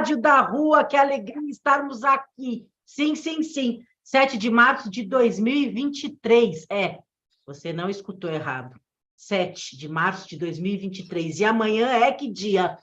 [0.00, 2.66] Rádio da Rua, que alegria estarmos aqui.
[2.86, 3.84] Sim, sim, sim.
[4.02, 6.64] 7 de março de 2023.
[6.70, 7.00] É,
[7.44, 8.80] você não escutou errado.
[9.14, 11.40] 7 de março de 2023.
[11.40, 12.78] E amanhã é que dia?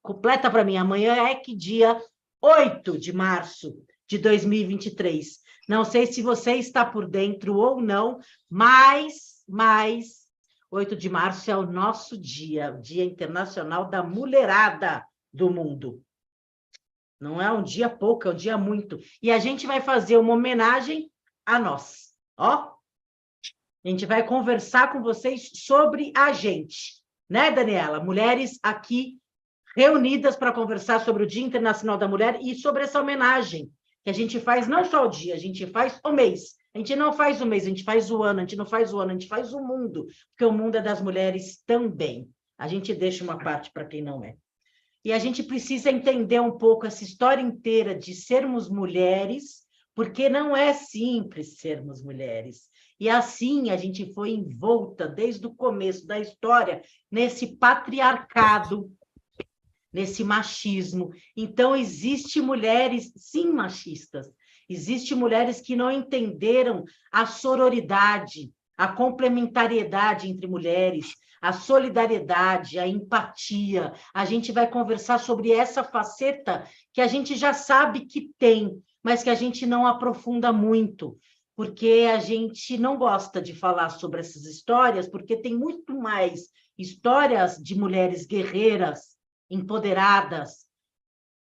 [0.00, 0.78] Completa para mim.
[0.78, 2.02] Amanhã é que dia?
[2.40, 3.76] 8 de março
[4.08, 5.38] de 2023.
[5.68, 8.18] Não sei se você está por dentro ou não,
[8.48, 10.22] mas, mas
[10.70, 16.02] 8 de março é o nosso dia, Dia Internacional da Mulherada do Mundo.
[17.20, 18.98] Não é um dia pouco, é um dia muito.
[19.22, 21.10] E a gente vai fazer uma homenagem
[21.44, 22.12] a nós.
[22.36, 22.74] Ó,
[23.84, 28.02] a gente vai conversar com vocês sobre a gente, né, Daniela?
[28.02, 29.18] Mulheres aqui
[29.76, 33.70] reunidas para conversar sobre o Dia Internacional da Mulher e sobre essa homenagem
[34.02, 36.54] que a gente faz não só o dia, a gente faz o mês.
[36.74, 38.92] A gente não faz o mês, a gente faz o ano, a gente não faz
[38.92, 42.30] o ano, a gente faz o mundo, porque o mundo é das mulheres também.
[42.58, 44.36] A gente deixa uma parte para quem não é.
[45.06, 50.56] E a gente precisa entender um pouco essa história inteira de sermos mulheres, porque não
[50.56, 52.62] é simples sermos mulheres.
[52.98, 58.92] E assim a gente foi envolta desde o começo da história nesse patriarcado,
[59.92, 61.12] nesse machismo.
[61.36, 64.28] Então existe mulheres sim machistas,
[64.68, 73.92] existe mulheres que não entenderam a sororidade, a complementariedade entre mulheres, a solidariedade, a empatia.
[74.12, 79.22] A gente vai conversar sobre essa faceta que a gente já sabe que tem, mas
[79.22, 81.18] que a gente não aprofunda muito,
[81.54, 87.56] porque a gente não gosta de falar sobre essas histórias, porque tem muito mais histórias
[87.56, 89.16] de mulheres guerreiras,
[89.48, 90.66] empoderadas,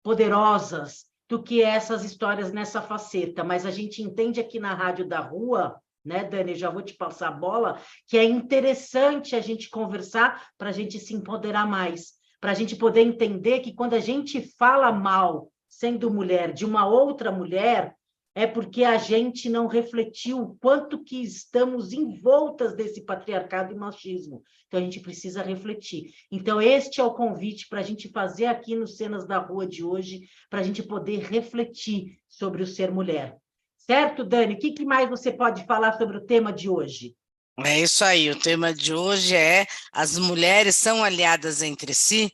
[0.03, 3.43] poderosas, do que essas histórias nessa faceta.
[3.43, 6.55] Mas a gente entende aqui na Rádio da Rua né, Dani?
[6.55, 10.99] Já vou te passar a bola, que é interessante a gente conversar para a gente
[10.99, 16.11] se empoderar mais, para a gente poder entender que quando a gente fala mal, sendo
[16.11, 17.95] mulher, de uma outra mulher,
[18.37, 24.43] é porque a gente não refletiu o quanto que estamos envoltas desse patriarcado e machismo.
[24.67, 26.11] Então, a gente precisa refletir.
[26.29, 29.85] Então, este é o convite para a gente fazer aqui nos Cenas da Rua de
[29.85, 33.37] hoje, para a gente poder refletir sobre o ser mulher.
[33.85, 34.55] Certo, Dani?
[34.55, 37.15] O que, que mais você pode falar sobre o tema de hoje?
[37.63, 42.31] É isso aí, o tema de hoje é as mulheres são aliadas entre si.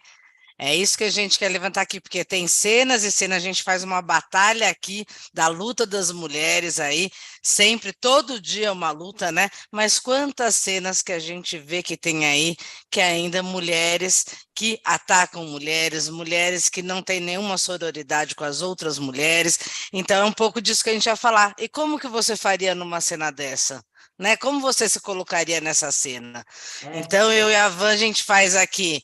[0.64, 3.64] É isso que a gente quer levantar aqui, porque tem cenas e cenas, a gente
[3.64, 7.10] faz uma batalha aqui da luta das mulheres aí,
[7.42, 9.50] sempre, todo dia é uma luta, né?
[9.72, 12.56] Mas quantas cenas que a gente vê que tem aí,
[12.92, 14.24] que ainda mulheres
[14.54, 19.58] que atacam mulheres, mulheres que não têm nenhuma sororidade com as outras mulheres.
[19.92, 21.56] Então é um pouco disso que a gente vai falar.
[21.58, 23.84] E como que você faria numa cena dessa?
[24.20, 24.38] Né?
[24.38, 26.46] Como você se colocaria nessa cena?
[26.84, 27.00] É.
[27.00, 29.02] Então eu e a Van a gente faz aqui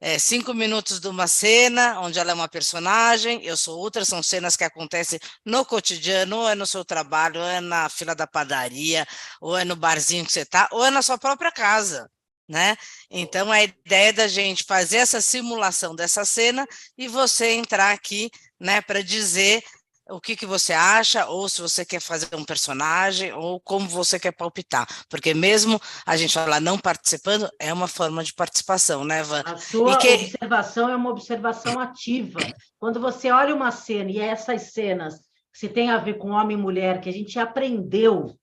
[0.00, 4.22] é, cinco minutos de uma cena onde ela é uma personagem, eu sou outra, são
[4.22, 8.26] cenas que acontecem no cotidiano, ou é no seu trabalho, ou é na fila da
[8.26, 9.06] padaria,
[9.40, 12.10] ou é no barzinho que você está, ou é na sua própria casa.
[12.48, 12.76] Né?
[13.10, 16.66] Então, a ideia da gente fazer essa simulação dessa cena
[16.98, 18.28] e você entrar aqui
[18.58, 19.62] né, para dizer
[20.10, 24.18] o que, que você acha, ou se você quer fazer um personagem, ou como você
[24.18, 24.86] quer palpitar.
[25.08, 29.42] Porque mesmo a gente falar não participando, é uma forma de participação, né, Van?
[29.44, 30.14] A sua que...
[30.14, 32.40] observação é uma observação ativa.
[32.78, 35.14] Quando você olha uma cena, e essas cenas
[35.52, 38.34] se tem a ver com homem e mulher, que a gente aprendeu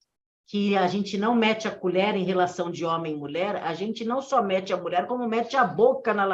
[0.49, 4.05] que a gente não mete a colher em relação de homem e mulher, a gente
[4.05, 6.25] não só mete a mulher, como mete a boca na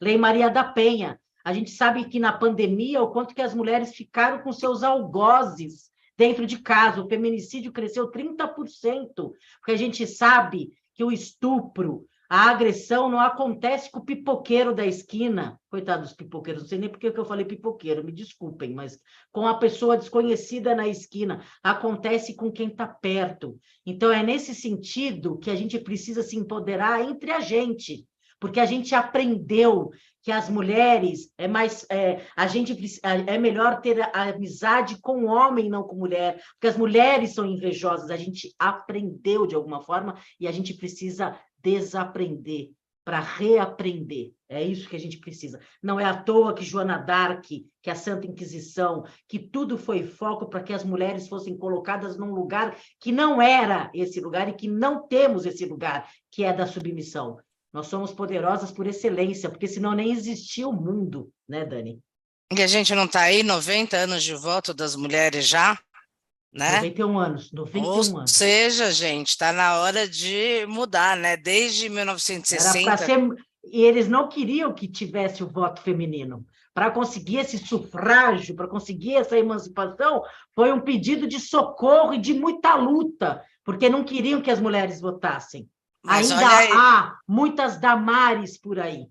[0.00, 1.20] Lei Maria da Penha.
[1.44, 5.90] A gente sabe que na pandemia, o quanto que as mulheres ficaram com seus algozes
[6.20, 7.02] dentro de casa.
[7.02, 8.52] O feminicídio cresceu 30%,
[9.14, 14.84] porque a gente sabe que o estupro, a agressão não acontece com o pipoqueiro da
[14.84, 15.58] esquina.
[15.70, 18.98] Coitado dos pipoqueiros, não sei nem por que eu falei pipoqueiro, me desculpem, mas
[19.32, 23.58] com a pessoa desconhecida na esquina, acontece com quem está perto.
[23.86, 28.06] Então, é nesse sentido que a gente precisa se empoderar entre a gente,
[28.38, 29.90] porque a gente aprendeu
[30.22, 35.68] que as mulheres é mais é, a gente é melhor ter a amizade com homem
[35.68, 40.46] não com mulher porque as mulheres são invejosas a gente aprendeu de alguma forma e
[40.46, 42.70] a gente precisa desaprender
[43.04, 45.60] para reaprender é isso que a gente precisa.
[45.80, 47.46] Não é à toa que Joana d'Arc
[47.80, 52.34] que a Santa Inquisição que tudo foi foco para que as mulheres fossem colocadas num
[52.34, 56.66] lugar que não era esse lugar e que não temos esse lugar que é da
[56.66, 57.38] submissão
[57.72, 62.00] nós somos poderosas por excelência, porque senão nem existia o mundo, né, Dani?
[62.52, 65.78] E a gente não está aí 90 anos de voto das mulheres já?
[66.52, 66.76] Né?
[66.76, 68.12] 91 anos, 91 Ou anos.
[68.12, 71.36] Ou seja, gente, está na hora de mudar, né?
[71.36, 72.96] Desde 1960.
[72.96, 73.36] Ser...
[73.72, 76.44] E eles não queriam que tivesse o voto feminino,
[76.74, 80.22] para conseguir esse sufrágio, para conseguir essa emancipação,
[80.54, 85.00] foi um pedido de socorro e de muita luta, porque não queriam que as mulheres
[85.00, 85.68] votassem.
[86.02, 89.06] Mas Ainda há muitas Damares por aí.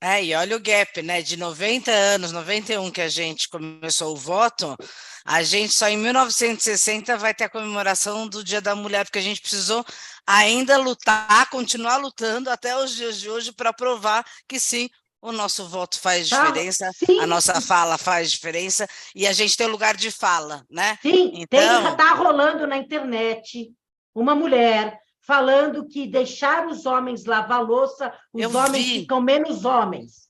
[0.00, 1.20] É, e olha o gap, né?
[1.22, 4.76] De 90 anos, 91 que a gente começou o voto,
[5.24, 9.22] a gente só em 1960 vai ter a comemoração do Dia da Mulher, porque a
[9.22, 9.84] gente precisou
[10.24, 14.88] ainda lutar, continuar lutando até os dias de hoje para provar que sim,
[15.20, 16.88] o nosso voto faz tá, diferença,
[17.20, 18.86] a nossa fala faz diferença
[19.16, 20.96] e a gente tem lugar de fala, né?
[21.02, 21.82] Sim, então...
[21.82, 23.72] tem tá rolando na internet
[24.14, 24.96] uma mulher
[25.28, 29.00] falando que deixar os homens lavar louça, os Eu homens vi.
[29.00, 30.26] ficam menos homens.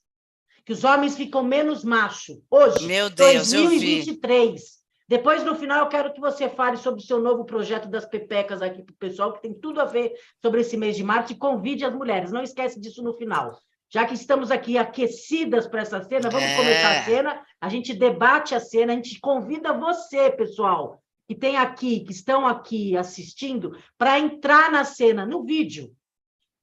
[0.65, 2.43] Que os homens ficam menos macho.
[2.51, 4.61] Hoje, Meu Deus, 2023.
[5.07, 8.61] Depois, no final, eu quero que você fale sobre o seu novo projeto das pepecas
[8.61, 11.37] aqui para o pessoal, que tem tudo a ver sobre esse mês de março, e
[11.37, 12.29] convide as mulheres.
[12.29, 13.57] Não esquece disso no final.
[13.89, 16.55] Já que estamos aqui aquecidas para essa cena, vamos é.
[16.57, 21.57] começar a cena, a gente debate a cena, a gente convida você, pessoal, que tem
[21.57, 25.95] aqui, que estão aqui assistindo, para entrar na cena, no vídeo.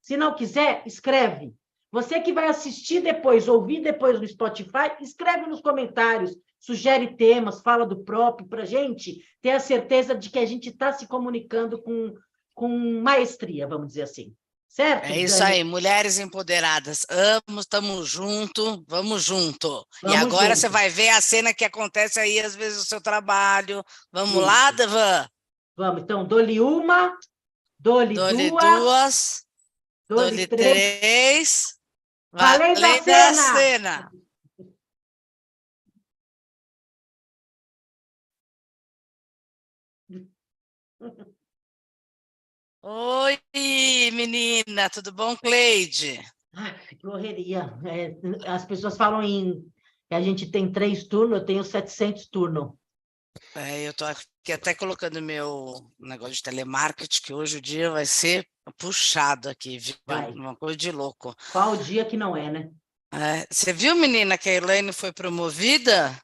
[0.01, 1.53] Se não quiser, escreve.
[1.89, 7.85] Você que vai assistir depois, ouvir depois no Spotify, escreve nos comentários, sugere temas, fala
[7.85, 11.81] do próprio, para a gente ter a certeza de que a gente está se comunicando
[11.81, 12.13] com,
[12.53, 12.67] com
[13.01, 14.35] maestria, vamos dizer assim.
[14.67, 15.05] Certo?
[15.05, 17.05] É isso aí, mulheres empoderadas.
[17.09, 19.87] Amo, estamos junto, vamos junto.
[20.03, 20.57] Vamos e agora junto.
[20.57, 23.83] você vai ver a cena que acontece aí, às vezes, no seu trabalho.
[24.11, 25.27] Vamos lá, Davan?
[25.75, 27.17] Vamos, então, dole uma,
[27.79, 29.43] dole, dole duas,
[30.07, 30.99] dole, dole três.
[30.99, 31.77] três.
[32.31, 33.29] Valendo, Valendo a cena!
[33.29, 34.11] A cena.
[42.89, 43.37] Oi,
[44.13, 46.21] menina, tudo bom, Cleide?
[46.53, 47.77] Ai, que correria.
[47.85, 48.15] É,
[48.49, 49.61] as pessoas falam em
[50.07, 52.71] que a gente tem três turnos, eu tenho 700 turnos.
[53.53, 58.05] É, eu estou aqui até colocando meu negócio de telemarketing, que hoje o dia vai
[58.05, 58.47] ser
[58.77, 59.95] puxado aqui, viu?
[60.05, 60.31] Vai.
[60.31, 61.35] Uma coisa de louco.
[61.51, 62.71] Qual o dia que não é, né?
[63.13, 66.17] É, você viu, menina, que a Elaine foi promovida?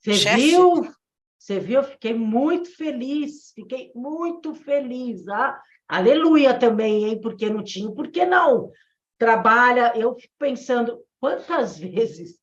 [0.00, 0.40] Você Chefe?
[0.40, 0.92] viu?
[1.38, 1.82] Você viu?
[1.82, 5.28] Eu fiquei muito feliz, fiquei muito feliz.
[5.28, 7.20] Ah, Aleluia também, hein?
[7.20, 8.70] Porque não tinha, por que não?
[9.18, 12.38] Trabalha, eu fico pensando, quantas vezes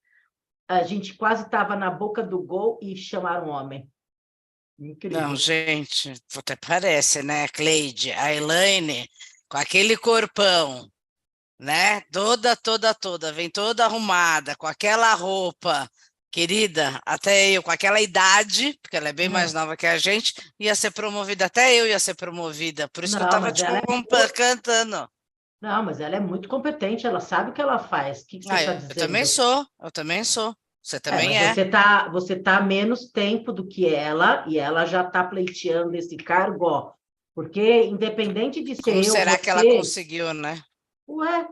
[0.67, 3.89] a gente quase estava na boca do gol e chamaram homem?
[4.77, 5.21] Incrível.
[5.21, 8.11] Não, gente, até parece, né, Cleide?
[8.11, 9.09] A Elaine,
[9.47, 10.91] com aquele corpão,
[11.57, 12.01] né?
[12.11, 15.89] Toda, toda, toda, vem toda arrumada, com aquela roupa,
[16.31, 20.33] Querida, até eu, com aquela idade, porque ela é bem mais nova que a gente,
[20.59, 23.63] ia ser promovida, até eu ia ser promovida, por isso não, que eu estava te
[23.63, 24.27] é...
[24.29, 25.09] cantando.
[25.61, 28.21] Não, mas ela é muito competente, ela sabe o que ela faz.
[28.21, 28.91] O que, que você ah, tá dizendo?
[28.91, 30.55] Eu também sou, eu também sou.
[30.83, 31.45] Você também é.
[31.45, 31.53] é.
[31.53, 36.15] Você está você tá menos tempo do que ela, e ela já está pleiteando esse
[36.15, 36.93] cargo, ó.
[37.33, 39.37] Porque, independente de ser Como eu, será você...
[39.37, 40.61] que ela conseguiu, né?
[41.09, 41.47] Ué,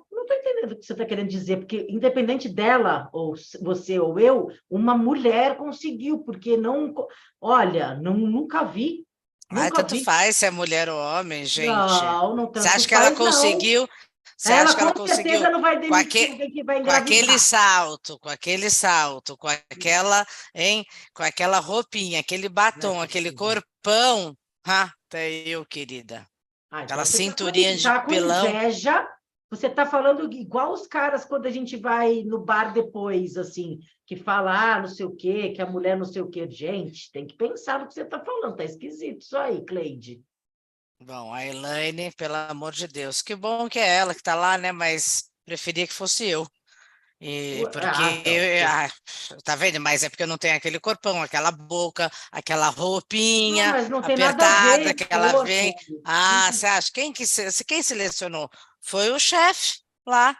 [0.56, 4.98] entendendo o que você está querendo dizer, porque independente dela, ou você ou eu, uma
[4.98, 6.94] mulher conseguiu, porque não.
[7.40, 9.06] Olha, não, nunca vi.
[9.52, 10.04] Nunca Ai, tanto vi.
[10.04, 11.68] faz se é mulher ou homem, gente.
[11.68, 13.82] Não, não tanto Você acha que ela conseguiu?
[13.82, 13.90] Não.
[14.38, 18.20] Você ela, acha que ela conseguiu não vai com, aquele, que vai com aquele salto,
[18.20, 24.36] com aquele salto, com aquela, hein, com aquela roupinha, aquele batom, aquele corpão,
[24.68, 26.28] ah, até eu, querida.
[26.68, 28.50] Então aquela cinturinha tá de pelão.
[28.50, 29.08] Inveja
[29.50, 34.16] você está falando igual os caras quando a gente vai no bar depois, assim, que
[34.16, 36.48] fala, ah, não sei o quê, que a mulher não sei o quê.
[36.50, 40.22] Gente, tem que pensar no que você está falando, tá esquisito isso aí, Cleide.
[41.04, 44.58] Bom, a Elaine, pelo amor de Deus, que bom que é ela que está lá,
[44.58, 44.72] né?
[44.72, 46.48] Mas preferia que fosse eu.
[47.20, 48.30] E porque ah, tá.
[48.30, 48.90] eu, ah,
[49.44, 49.80] tá vendo?
[49.80, 54.84] Mas é porque eu não tenho aquele corpão, aquela boca, aquela roupinha não, não apertada
[54.84, 55.74] ver, que ela vem.
[56.04, 56.92] Ah, você acha?
[56.94, 57.24] Quem que
[57.66, 58.50] quem selecionou?
[58.86, 60.38] Foi o chefe lá.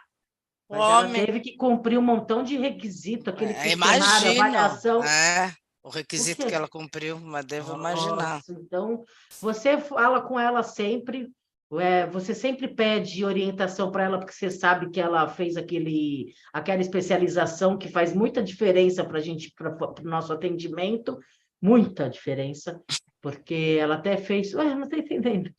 [0.68, 1.26] O homem.
[1.26, 5.04] teve que cumprir um montão de requisito, aquele é, questionário, avaliação.
[5.04, 8.42] É, o requisito que ela cumpriu, mas devo Nossa, imaginar.
[8.50, 9.04] Então,
[9.40, 11.28] você fala com ela sempre,
[11.72, 16.80] é, você sempre pede orientação para ela, porque você sabe que ela fez aquele, aquela
[16.80, 21.18] especialização que faz muita diferença para a gente, para o nosso atendimento,
[21.60, 22.80] muita diferença,
[23.20, 24.54] porque ela até fez.
[24.54, 25.50] Ué, não estou entendendo.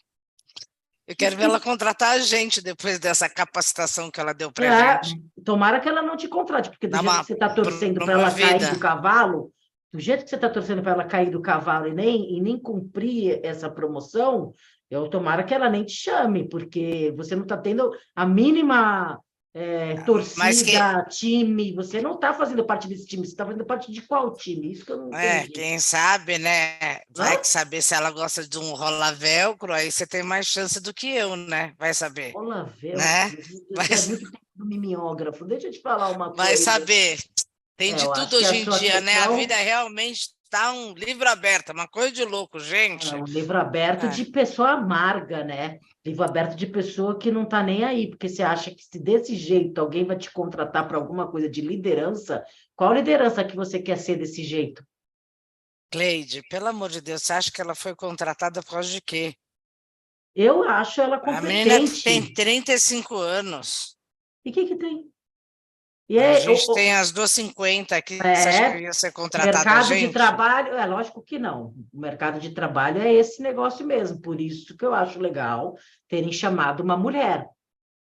[1.07, 5.03] Eu quero ver ela contratar a gente depois dessa capacitação que ela deu para é,
[5.03, 5.23] gente.
[5.43, 8.03] Tomara que ela não te contrate, porque do Dá jeito uma, que você está torcendo
[8.03, 8.49] para ela vida.
[8.49, 9.51] cair do cavalo,
[9.93, 12.59] do jeito que você está torcendo para ela cair do cavalo e nem, e nem
[12.59, 14.53] cumprir essa promoção,
[14.91, 19.17] eu tomara que ela nem te chame, porque você não está tendo a mínima
[19.59, 21.15] é, torcida, que...
[21.15, 21.73] time.
[21.73, 24.71] Você não está fazendo parte desse time, você está fazendo parte de qual time?
[24.71, 26.99] Isso que eu não É, quem sabe, né?
[27.09, 30.93] Vai saber se ela gosta de um rola velcro, aí você tem mais chance do
[30.93, 31.73] que eu, né?
[31.79, 32.33] Vai saber.
[32.33, 32.99] Rola velcro?
[32.99, 33.37] Né?
[33.75, 33.87] Vai...
[33.87, 35.43] É muito do mimeógrafo.
[35.43, 36.43] Deixa eu te falar uma coisa.
[36.43, 37.17] Vai saber.
[37.75, 39.01] Tem é, de tudo hoje em dia, questão...
[39.01, 39.17] né?
[39.19, 43.13] A vida realmente está um livro aberto, uma coisa de louco, gente.
[43.13, 44.09] É um livro aberto é.
[44.09, 45.79] de pessoa amarga, né?
[46.05, 49.35] Livro aberto de pessoa que não está nem aí, porque você acha que se desse
[49.35, 52.43] jeito alguém vai te contratar para alguma coisa de liderança,
[52.75, 54.83] qual liderança que você quer ser desse jeito?
[55.91, 59.35] Cleide, pelo amor de Deus, você acha que ela foi contratada por causa de quê?
[60.35, 61.69] Eu acho ela competente.
[61.69, 63.97] A menina tem 35 anos.
[64.45, 65.09] E o que que tem?
[66.09, 69.11] E é, a gente o, tem as 250 aqui, é, você acha que ia ser
[69.11, 71.73] contratada mercado de trabalho, é lógico que não.
[71.93, 75.75] O mercado de trabalho é esse negócio mesmo, por isso que eu acho legal
[76.07, 77.45] terem chamado uma mulher.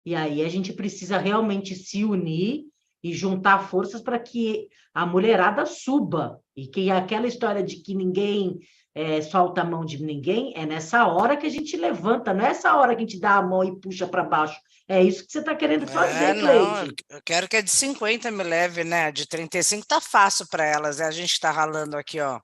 [0.06, 2.66] E aí a gente precisa realmente se unir
[3.04, 6.40] e juntar forças para que a mulherada suba.
[6.56, 8.60] E que aquela história de que ninguém
[8.96, 12.52] é, solta a mão de ninguém, é nessa hora que a gente levanta, não é
[12.52, 14.58] essa hora que a gente dá a mão e puxa para baixo.
[14.88, 18.30] É isso que você está querendo fazer, é, não, Eu quero que a de 50
[18.30, 19.06] me leve, né?
[19.06, 22.40] A de 35 tá fácil para elas, a gente está ralando aqui, ó.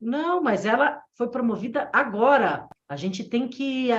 [0.00, 2.66] Não, mas ela foi promovida agora.
[2.88, 3.90] A gente tem que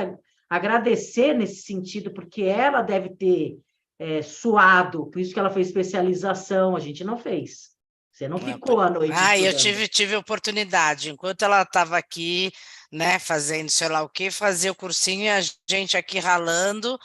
[0.50, 3.59] agradecer nesse sentido, porque ela deve ter
[4.00, 7.73] é, suado, por isso que ela fez especialização, a gente não fez.
[8.12, 9.12] Você não ficou à noite.
[9.12, 9.53] Ah, estudando.
[9.53, 11.09] eu tive, tive oportunidade.
[11.09, 12.51] Enquanto ela estava aqui,
[12.91, 17.00] né, fazendo sei lá o quê, fazer o cursinho e a gente aqui ralando,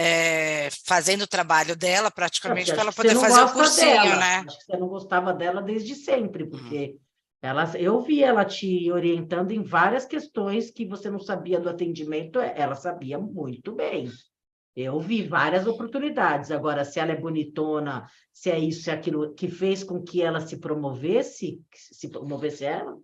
[0.00, 4.16] é, fazendo o trabalho dela praticamente para ela poder fazer o cursinho, dela.
[4.16, 4.44] né?
[4.46, 6.50] Acho que você não gostava dela desde sempre, hum.
[6.50, 6.98] porque hum.
[7.42, 12.38] ela, eu vi ela te orientando em várias questões que você não sabia do atendimento,
[12.38, 14.08] ela sabia muito bem.
[14.76, 16.52] Eu vi várias oportunidades.
[16.52, 20.22] Agora, se ela é bonitona, se é isso, se é aquilo que fez com que
[20.22, 22.96] ela se promovesse, se promovesse ela,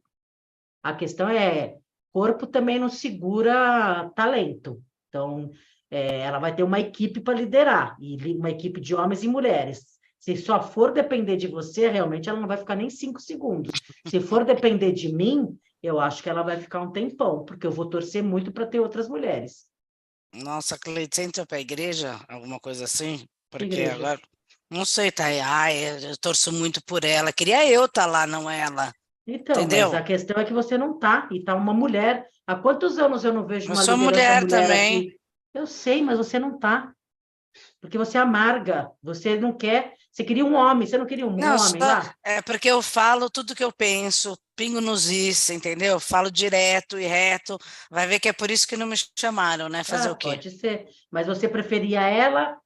[0.81, 1.75] a questão é:
[2.13, 4.81] corpo também não segura talento.
[5.09, 5.51] Então,
[5.95, 9.85] é, ela vai ter uma equipe para liderar, e uma equipe de homens e mulheres.
[10.19, 13.81] Se só for depender de você, realmente ela não vai ficar nem cinco segundos.
[14.09, 17.71] Se for depender de mim, eu acho que ela vai ficar um tempão, porque eu
[17.71, 19.67] vou torcer muito para ter outras mulheres.
[20.35, 22.19] Nossa, Cleide, você entrou para a igreja?
[22.29, 23.25] Alguma coisa assim?
[23.49, 23.95] Porque igreja.
[23.95, 24.21] agora.
[24.69, 25.39] Não sei, tá aí.
[25.39, 27.33] Ai, eu torço muito por ela.
[27.33, 28.93] Queria eu estar tá lá, não ela.
[29.25, 29.93] Então, Entendeu?
[29.93, 32.27] mas a questão é que você não tá, e tá uma mulher.
[32.47, 34.99] Há quantos anos eu não vejo uma eu sou mulher, mulher também.
[34.99, 35.24] Aqui?
[35.55, 36.93] Eu sei, mas você não tá.
[37.81, 41.57] Porque você amarga, você não quer você queria um homem, você não queria um não,
[41.57, 42.15] homem só, lá?
[42.23, 45.99] É porque eu falo tudo que eu penso, pingo nos is, entendeu?
[45.99, 47.59] Falo direto e reto.
[47.91, 49.83] Vai ver que é por isso que não me chamaram, né?
[49.83, 50.29] Fazer ah, o quê?
[50.29, 50.87] Pode ser.
[51.11, 52.57] Mas você preferia ela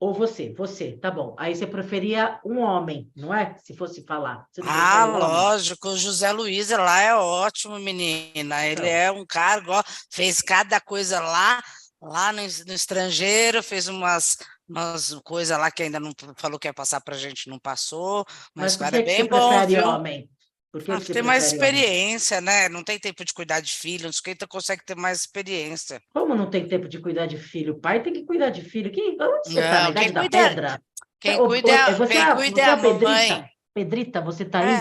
[0.00, 0.54] ou você?
[0.56, 1.36] Você, tá bom.
[1.38, 3.54] Aí você preferia um homem, não é?
[3.62, 4.46] Se fosse falar.
[4.64, 5.90] ah, lógico.
[5.90, 8.64] O José Luiz lá é ótimo, menina.
[8.64, 8.86] Ele então.
[8.86, 11.62] é um cara, fez cada coisa lá,
[12.00, 14.38] lá no, no estrangeiro, fez umas
[14.68, 18.24] umas coisas lá que ainda não falou que ia passar para a gente, não passou,
[18.54, 19.50] mas, mas o cara é bem bom,
[19.88, 20.28] homem?
[20.70, 22.46] Porque ah, tem mais experiência, homem?
[22.46, 22.68] né?
[22.68, 26.02] Não tem tempo de cuidar de filho, não sei quem consegue ter mais experiência.
[26.10, 27.74] Como não tem tempo de cuidar de filho?
[27.74, 28.90] O pai tem que cuidar de filho.
[28.92, 29.84] Quem, onde você está?
[29.84, 30.82] Na idade da cuida, pedra?
[31.18, 33.10] Quem cuida, é, você, quem cuida é a Pedrita?
[33.10, 33.50] mãe.
[33.74, 34.74] Pedrita, você está aí?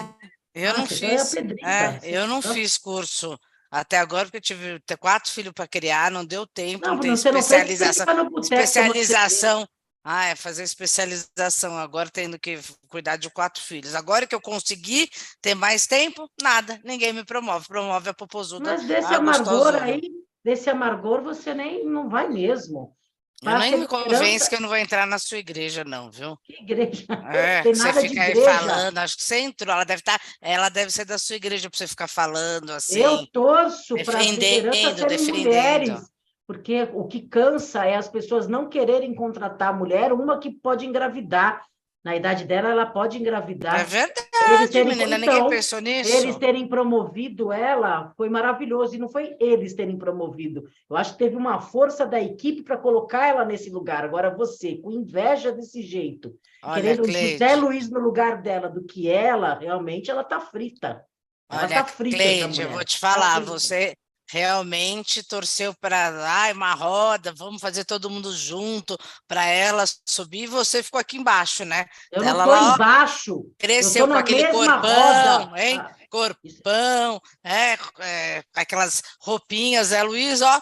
[0.54, 1.36] É, eu não ah, fiz.
[1.36, 2.54] É, eu não então...
[2.54, 6.96] fiz curso até agora, porque eu tive quatro filhos para criar, não deu tempo, não,
[6.96, 8.06] não tem especialização.
[8.06, 9.68] Não especialização
[10.10, 12.58] ah, é fazer especialização, agora tendo que
[12.88, 13.94] cuidar de quatro filhos.
[13.94, 15.10] Agora que eu consegui
[15.42, 18.72] ter mais tempo, nada, ninguém me promove, promove a popozuda.
[18.72, 20.02] Mas desse amargor aí,
[20.42, 22.97] desse amargor você nem não vai mesmo.
[23.44, 26.38] Eu nem me convence que eu não vou entrar na sua igreja, não, viu?
[26.44, 27.06] Que igreja?
[27.32, 30.26] É, Tem nada você fica aí falando, acho que você entrou, ela deve estar, tá,
[30.42, 33.00] ela deve ser da sua igreja para você ficar falando assim.
[33.00, 35.38] Eu torço para defendendo, defendendo.
[35.38, 36.18] mulheres
[36.48, 40.86] porque o que cansa é as pessoas não quererem contratar a mulher, uma que pode
[40.86, 41.62] engravidar.
[42.08, 43.82] Na idade dela, ela pode engravidar.
[43.82, 46.16] É verdade, terem, menina, então, ninguém pensou nisso.
[46.16, 50.64] Eles terem promovido ela foi maravilhoso, e não foi eles terem promovido.
[50.90, 54.06] Eu acho que teve uma força da equipe para colocar ela nesse lugar.
[54.06, 56.34] Agora, você, com inveja desse jeito,
[56.64, 61.04] Olha, querendo o José Luiz no lugar dela do que ela, realmente ela está frita.
[61.52, 63.94] Ela Olha, tá frita, Cleide, eu vou te falar, tá você
[64.30, 70.84] realmente torceu para lá, uma roda, vamos fazer todo mundo junto para ela subir, você
[70.84, 71.86] ficou aqui embaixo, né?
[72.12, 73.52] Eu ela não estou embaixo.
[73.58, 75.62] Cresceu com aquele corpão, roda.
[75.64, 75.80] hein?
[75.80, 80.62] Ah, corpão, é, é, aquelas roupinhas, é Luiz, ó,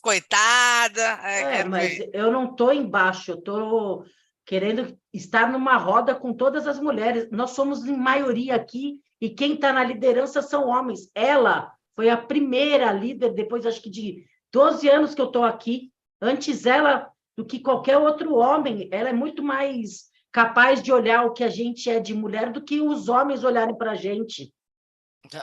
[0.00, 1.20] coitada.
[1.24, 4.04] É, é mas eu não estou embaixo, eu estou
[4.44, 7.28] querendo estar numa roda com todas as mulheres.
[7.30, 11.10] Nós somos em maioria aqui e quem está na liderança são homens.
[11.14, 15.90] Ela foi a primeira líder, depois acho que de 12 anos que eu estou aqui.
[16.20, 18.88] Antes ela do que qualquer outro homem.
[18.92, 22.62] Ela é muito mais capaz de olhar o que a gente é de mulher do
[22.62, 24.52] que os homens olharem para a gente.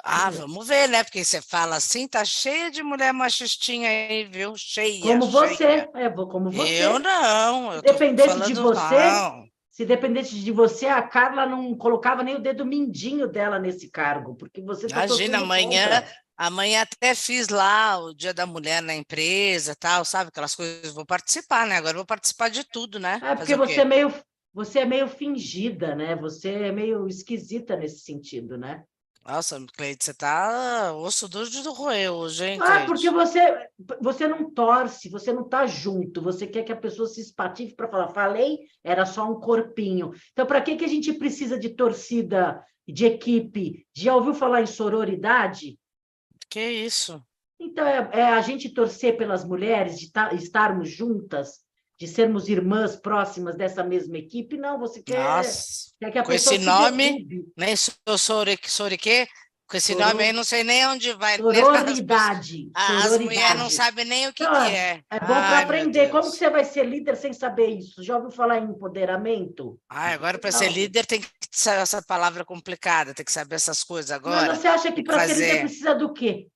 [0.03, 1.03] Ah, vamos ver, né?
[1.03, 4.53] Porque você fala assim, tá cheia de mulher machistinha aí, viu?
[4.57, 5.01] Cheia.
[5.01, 5.89] Como você, cheia.
[5.95, 6.83] é, como você.
[6.83, 7.73] Eu não.
[7.73, 9.45] Eu dependesse de você, não.
[9.71, 14.35] se dependesse de você, a Carla não colocava nem o dedo mindinho dela nesse cargo,
[14.35, 16.07] porque você tá Imagina, amanhã, contra.
[16.39, 20.29] Amanhã até fiz lá o Dia da Mulher na empresa, tal, sabe?
[20.29, 21.75] Aquelas coisas, vou participar, né?
[21.75, 23.19] Agora vou participar de tudo, né?
[23.21, 24.13] É porque você é meio
[24.51, 26.15] você é meio fingida, né?
[26.15, 28.83] Você é meio esquisita nesse sentido, né?
[29.23, 33.67] Nossa, Cleide, você tá osso duro de roer hoje, hein, Ah, porque você,
[34.01, 37.89] você não torce, você não tá junto, você quer que a pessoa se espatife para
[37.89, 40.11] falar, falei, era só um corpinho.
[40.31, 43.85] Então, para que, que a gente precisa de torcida, de equipe?
[43.93, 45.77] Já ouviu falar em sororidade?
[46.49, 47.21] Que isso?
[47.59, 51.59] Então, é, é a gente torcer pelas mulheres, de estarmos juntas,
[51.99, 56.31] de sermos irmãs próximas dessa mesma equipe, não, você quer, Nossa, quer que a com
[56.31, 57.27] pessoa esse nome,
[57.57, 58.69] nem sou Sorique,
[59.69, 60.07] com esse Soror...
[60.07, 61.37] nome aí, não sei nem onde vai.
[61.37, 62.71] Sororidade.
[62.73, 65.03] As, as mulheres não sabem nem o que, então, que é.
[65.11, 66.09] É bom para aprender.
[66.09, 68.01] Como que você vai ser líder sem saber isso?
[68.01, 69.79] Já ouviu falar em empoderamento?
[69.87, 73.83] Ah, agora para ser líder tem que saber essa palavra complicada, tem que saber essas
[73.83, 74.47] coisas agora.
[74.47, 75.35] Mas você acha que para fazer...
[75.35, 76.47] ser precisa do quê?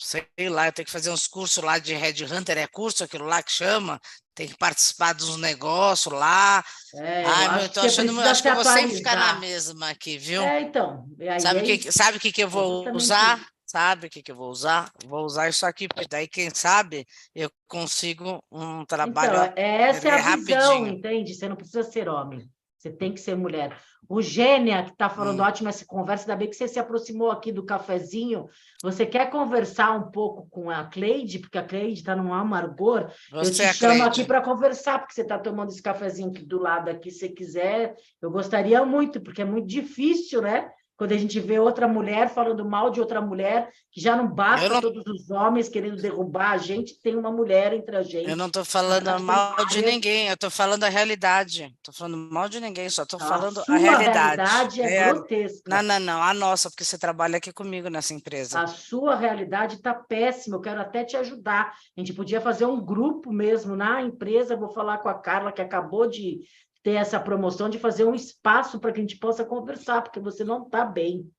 [0.00, 3.24] sei lá, eu tenho que fazer uns cursos lá de Red Hunter, é curso aquilo
[3.24, 4.00] lá que chama,
[4.34, 6.64] tem que participar dos negócios lá.
[6.94, 10.42] É, Ai, eu tô achando, acho que eu vou sempre ficar na mesma aqui, viu?
[10.42, 11.04] É, então.
[11.40, 13.38] sabe o que, sabe que, que eu vou usar?
[13.38, 13.58] Isso.
[13.70, 14.90] Sabe o que, que eu vou usar?
[15.04, 19.44] Vou usar isso aqui, porque daí, quem sabe, eu consigo um trabalho.
[19.44, 21.34] Então, essa é a visão, entende?
[21.34, 22.48] Você não precisa ser homem.
[22.78, 23.76] Você tem que ser mulher.
[24.08, 25.44] O Gênia, que está falando hum.
[25.44, 28.46] ótima essa conversa, ainda bem que você se aproximou aqui do cafezinho.
[28.82, 33.10] Você quer conversar um pouco com a Cleide, porque a Cleide está num amargor.
[33.32, 34.08] Você eu te é chamo Cleide.
[34.08, 37.96] aqui para conversar, porque você está tomando esse cafezinho aqui do lado aqui, se quiser.
[38.22, 40.70] Eu gostaria muito, porque é muito difícil, né?
[40.98, 44.68] Quando a gente vê outra mulher falando mal de outra mulher, que já não basta
[44.68, 44.80] não...
[44.80, 48.28] todos os homens querendo derrubar a gente, tem uma mulher entre a gente.
[48.28, 51.72] Eu não estou falando mal de ninguém, eu estou falando a realidade.
[51.76, 54.40] Estou falando mal de ninguém, só estou falando a realidade.
[54.40, 55.62] A realidade é, é grotesca.
[55.68, 58.60] Não, não, não, a nossa, porque você trabalha aqui comigo nessa empresa.
[58.60, 61.74] A sua realidade está péssima, eu quero até te ajudar.
[61.96, 65.62] A gente podia fazer um grupo mesmo na empresa, vou falar com a Carla, que
[65.62, 66.40] acabou de
[66.88, 70.42] ter essa promoção de fazer um espaço para que a gente possa conversar, porque você
[70.42, 71.30] não está bem.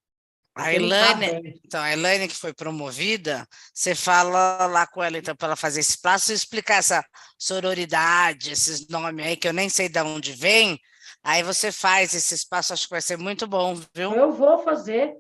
[0.54, 5.18] A tá Elaine, tá então, a Elaine que foi promovida, você fala lá com ela,
[5.18, 7.04] então, para ela fazer esse espaço e explicar essa
[7.36, 10.80] sororidade, esses nomes aí que eu nem sei de onde vem,
[11.24, 14.14] aí você faz esse espaço, acho que vai ser muito bom, viu?
[14.14, 15.16] Eu vou fazer,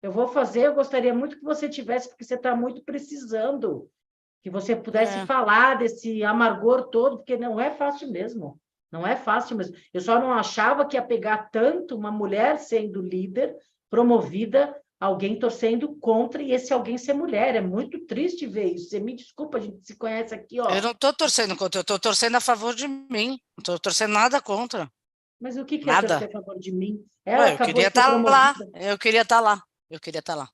[0.00, 3.90] eu vou fazer, eu gostaria muito que você tivesse, porque você está muito precisando,
[4.40, 5.26] que você pudesse é.
[5.26, 8.60] falar desse amargor todo, porque não é fácil mesmo.
[8.94, 9.74] Não é fácil mesmo.
[9.92, 13.52] Eu só não achava que ia pegar tanto uma mulher sendo líder,
[13.90, 17.56] promovida, alguém torcendo contra e esse alguém ser mulher.
[17.56, 18.90] É muito triste ver isso.
[18.90, 20.68] Você me desculpa, a gente se conhece aqui, ó.
[20.70, 23.30] Eu não estou torcendo contra, eu estou torcendo a favor de mim.
[23.56, 24.88] Não estou torcendo nada contra.
[25.40, 26.06] Mas o que, que é nada.
[26.06, 27.04] é torcer a favor de mim?
[27.26, 28.54] Ela eu queria estar tá lá.
[28.76, 29.62] Eu queria estar tá lá.
[29.90, 30.48] Eu queria estar tá lá.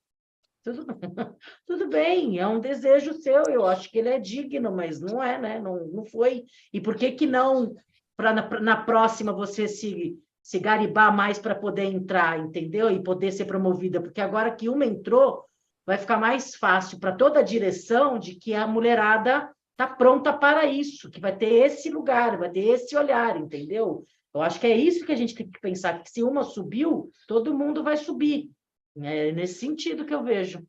[0.63, 0.85] Tudo,
[1.67, 5.39] tudo bem, é um desejo seu, eu acho que ele é digno, mas não é,
[5.39, 5.59] né?
[5.59, 6.45] Não, não foi.
[6.73, 7.75] E por que que não
[8.21, 12.91] para na, na, próxima você se, se garibar mais para poder entrar, entendeu?
[12.91, 15.43] E poder ser promovida, porque agora que uma entrou,
[15.83, 20.65] vai ficar mais fácil para toda a direção de que a mulherada está pronta para
[20.65, 24.05] isso, que vai ter esse lugar, vai ter esse olhar, entendeu?
[24.31, 27.11] Eu acho que é isso que a gente tem que pensar, que se uma subiu,
[27.27, 28.51] todo mundo vai subir.
[28.97, 30.63] É nesse sentido que eu vejo.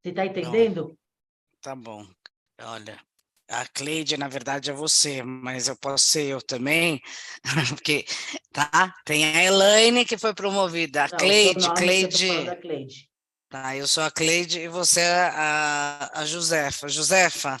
[0.00, 0.88] Você está entendendo?
[0.88, 0.98] Não.
[1.60, 2.06] Tá bom.
[2.62, 2.98] Olha,
[3.48, 7.00] a Cleide, na verdade, é você, mas eu posso ser eu também,
[7.70, 8.04] porque,
[8.52, 8.94] tá?
[9.04, 12.28] Tem a Elaine que foi promovida, a Não, Cleide, Cleide.
[12.60, 13.08] Cleide.
[13.48, 16.88] Tá, eu sou a Cleide e você é a, a Josefa.
[16.88, 17.56] Josefa,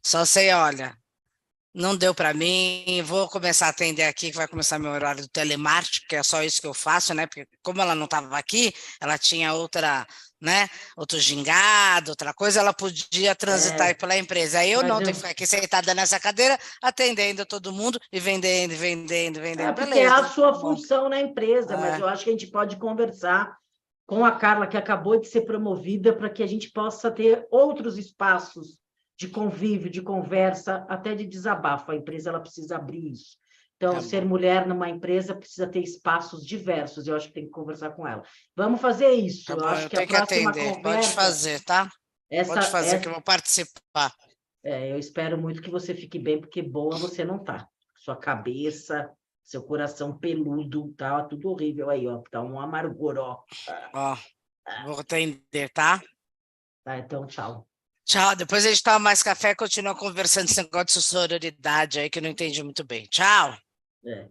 [0.00, 0.96] só sei, olha,
[1.74, 5.28] não deu para mim, vou começar a atender aqui, que vai começar meu horário do
[5.28, 7.26] telemarketing, que é só isso que eu faço, né?
[7.26, 10.06] Porque como ela não estava aqui, ela tinha outra
[10.42, 10.68] né?
[10.96, 13.94] Outro gingado, outra coisa, ela podia transitar é.
[13.94, 14.58] pela empresa.
[14.58, 15.04] Aí eu Mas não eu...
[15.04, 19.68] tenho que ficar aqui sentada nessa cadeira, atendendo todo mundo e vendendo, vendendo, vendendo.
[19.68, 21.76] É, porque é a sua função na empresa, é.
[21.76, 23.56] mas eu acho que a gente pode conversar
[24.04, 27.96] com a Carla, que acabou de ser promovida, para que a gente possa ter outros
[27.96, 28.81] espaços
[29.22, 31.92] de convívio, de conversa, até de desabafo.
[31.92, 33.36] A empresa ela precisa abrir isso.
[33.76, 37.06] Então, tá ser mulher numa empresa precisa ter espaços diversos.
[37.06, 38.24] Eu acho que tem que conversar com ela.
[38.56, 39.44] Vamos fazer isso.
[39.44, 40.82] Tá eu acho que a próxima que conversa...
[40.82, 41.88] Pode fazer, tá?
[42.28, 42.98] Essa, Pode fazer essa...
[42.98, 44.12] que eu vou participar.
[44.64, 47.68] É, eu espero muito que você fique bem, porque boa você não tá.
[47.96, 49.08] Sua cabeça,
[49.44, 52.22] seu coração peludo, tá tudo horrível aí, ó.
[52.28, 53.42] Tá um amargor, ó.
[53.94, 54.16] Ó,
[54.84, 56.02] vou entender, tá?
[56.84, 57.68] Tá, então tchau.
[58.12, 58.36] Tchau.
[58.36, 62.18] Depois a gente toma mais café e continua conversando esse negócio de sororidade aí que
[62.18, 63.06] eu não entendi muito bem.
[63.06, 63.56] Tchau.
[64.04, 64.26] É.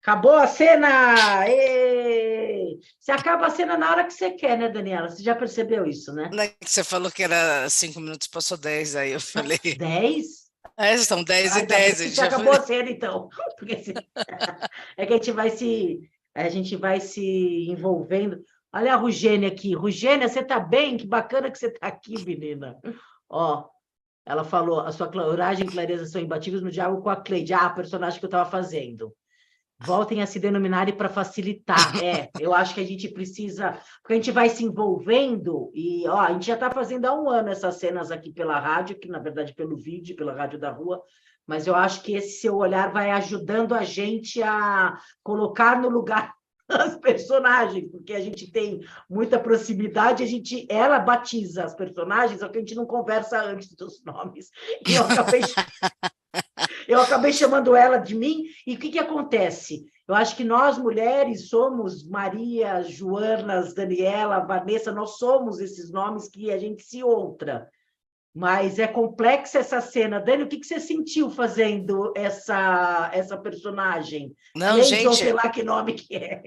[0.00, 1.44] Acabou a cena!
[1.48, 2.78] Êêê!
[3.00, 5.08] Você acaba a cena na hora que você quer, né, Daniela?
[5.08, 6.30] Você já percebeu isso, né?
[6.32, 9.58] É você falou que era cinco minutos, passou dez, aí eu falei.
[9.76, 10.48] Dez?
[10.76, 11.98] É, são dez ah, e dez.
[12.14, 13.28] Já, já acabou a cena, então.
[13.58, 13.74] Porque,
[14.96, 18.40] é que a gente vai se a gente vai se envolvendo.
[18.72, 19.74] Olha a Rugênia aqui.
[19.74, 20.96] Rugênia, você está bem?
[20.96, 22.76] Que bacana que você está aqui, menina.
[23.28, 23.66] Ó,
[24.26, 27.54] ela falou, a sua coragem e clareza são imbatíveis no diálogo com a Cleide.
[27.54, 29.14] Ah, a personagem que eu estava fazendo.
[29.80, 32.02] Voltem a se denominar para facilitar.
[32.02, 36.18] É, eu acho que a gente precisa, porque a gente vai se envolvendo e ó,
[36.18, 39.20] a gente já está fazendo há um ano essas cenas aqui pela rádio, que na
[39.20, 41.00] verdade pelo vídeo, pela rádio da rua,
[41.46, 46.34] mas eu acho que esse seu olhar vai ajudando a gente a colocar no lugar
[46.68, 52.48] as personagens, porque a gente tem muita proximidade, a gente, ela batiza as personagens, só
[52.48, 54.50] que a gente não conversa antes dos nomes.
[54.86, 55.40] E eu acabei,
[56.86, 59.86] eu acabei chamando ela de mim, e o que, que acontece?
[60.06, 66.50] Eu acho que nós, mulheres, somos Maria, Joanas, Daniela, Vanessa, nós somos esses nomes que
[66.50, 67.68] a gente se outra.
[68.38, 70.20] Mas é complexa essa cena.
[70.20, 74.32] Dani, o que, que você sentiu fazendo essa, essa personagem?
[74.54, 75.06] Não, Cleide, gente...
[75.08, 76.42] Ou sei lá que nome que é.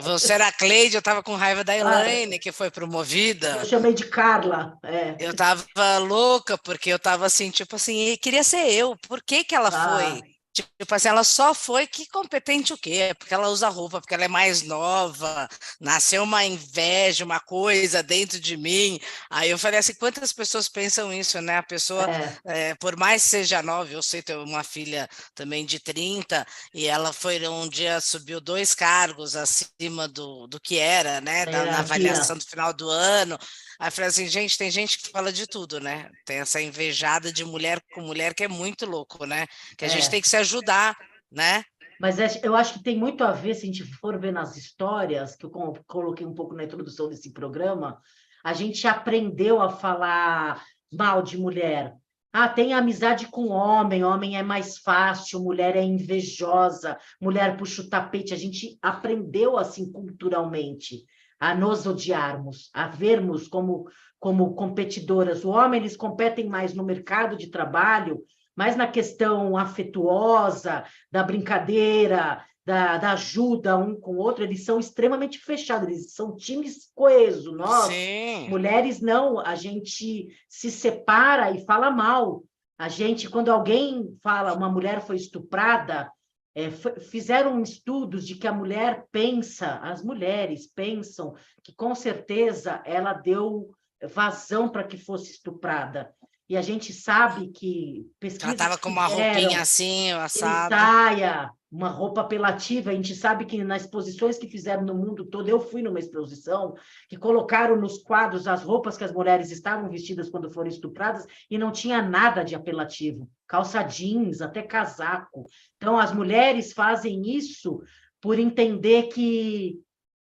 [0.00, 3.58] Você era a Cleide, eu estava com raiva da Elaine, ah, que foi promovida.
[3.58, 4.78] Eu chamei de Carla.
[4.82, 5.16] É.
[5.20, 8.96] Eu estava louca, porque eu estava assim, tipo assim, queria ser eu.
[9.06, 9.98] Por que, que ela ah.
[9.98, 10.33] foi?
[10.54, 13.12] Tipo assim, ela só foi que competente o quê?
[13.18, 15.48] Porque ela usa roupa, porque ela é mais nova,
[15.80, 19.00] nasceu uma inveja, uma coisa dentro de mim.
[19.28, 21.58] Aí eu falei assim, quantas pessoas pensam isso, né?
[21.58, 22.06] A pessoa,
[22.44, 22.70] é.
[22.70, 27.12] É, por mais seja nova, eu sei ter uma filha também de 30, e ela
[27.12, 31.46] foi um dia, subiu dois cargos acima do, do que era, né?
[31.46, 33.36] Da, na avaliação do final do ano.
[33.78, 36.10] Aí eu falei assim, gente, tem gente que fala de tudo, né?
[36.24, 39.46] Tem essa invejada de mulher com mulher que é muito louco, né?
[39.76, 39.90] Que a é.
[39.90, 40.96] gente tem que se ajudar,
[41.30, 41.64] né?
[42.00, 44.56] Mas é, eu acho que tem muito a ver, se a gente for ver nas
[44.56, 45.50] histórias, que eu
[45.86, 48.00] coloquei um pouco na introdução desse programa,
[48.44, 51.94] a gente aprendeu a falar mal de mulher.
[52.32, 57.88] Ah, tem amizade com homem, homem é mais fácil, mulher é invejosa, mulher puxa o
[57.88, 58.34] tapete.
[58.34, 61.04] A gente aprendeu assim culturalmente
[61.38, 63.86] a nos odiarmos, a vermos como,
[64.18, 65.44] como competidoras.
[65.44, 68.22] O homem, eles competem mais no mercado de trabalho,
[68.56, 74.80] mais na questão afetuosa, da brincadeira, da, da, ajuda um com o outro, eles são
[74.80, 77.54] extremamente fechados, eles são times coesos.
[77.54, 78.48] Nós, Sim.
[78.48, 82.42] mulheres, não, a gente se separa e fala mal.
[82.78, 86.10] A gente, quando alguém fala, uma mulher foi estuprada,
[86.54, 93.12] é, fizeram estudos de que a mulher pensa, as mulheres pensam que com certeza ela
[93.12, 93.74] deu
[94.12, 96.14] vazão para que fosse estuprada.
[96.48, 100.76] E a gente sabe que pesquisas Ela estava com uma roupinha assim, assada.
[100.76, 102.90] Saia, uma roupa apelativa.
[102.90, 106.76] A gente sabe que nas exposições que fizeram no mundo todo, eu fui numa exposição,
[107.08, 111.58] que colocaram nos quadros as roupas que as mulheres estavam vestidas quando foram estupradas e
[111.58, 113.28] não tinha nada de apelativo.
[113.48, 115.46] Calça jeans, até casaco.
[115.76, 117.82] Então, as mulheres fazem isso
[118.20, 119.80] por entender que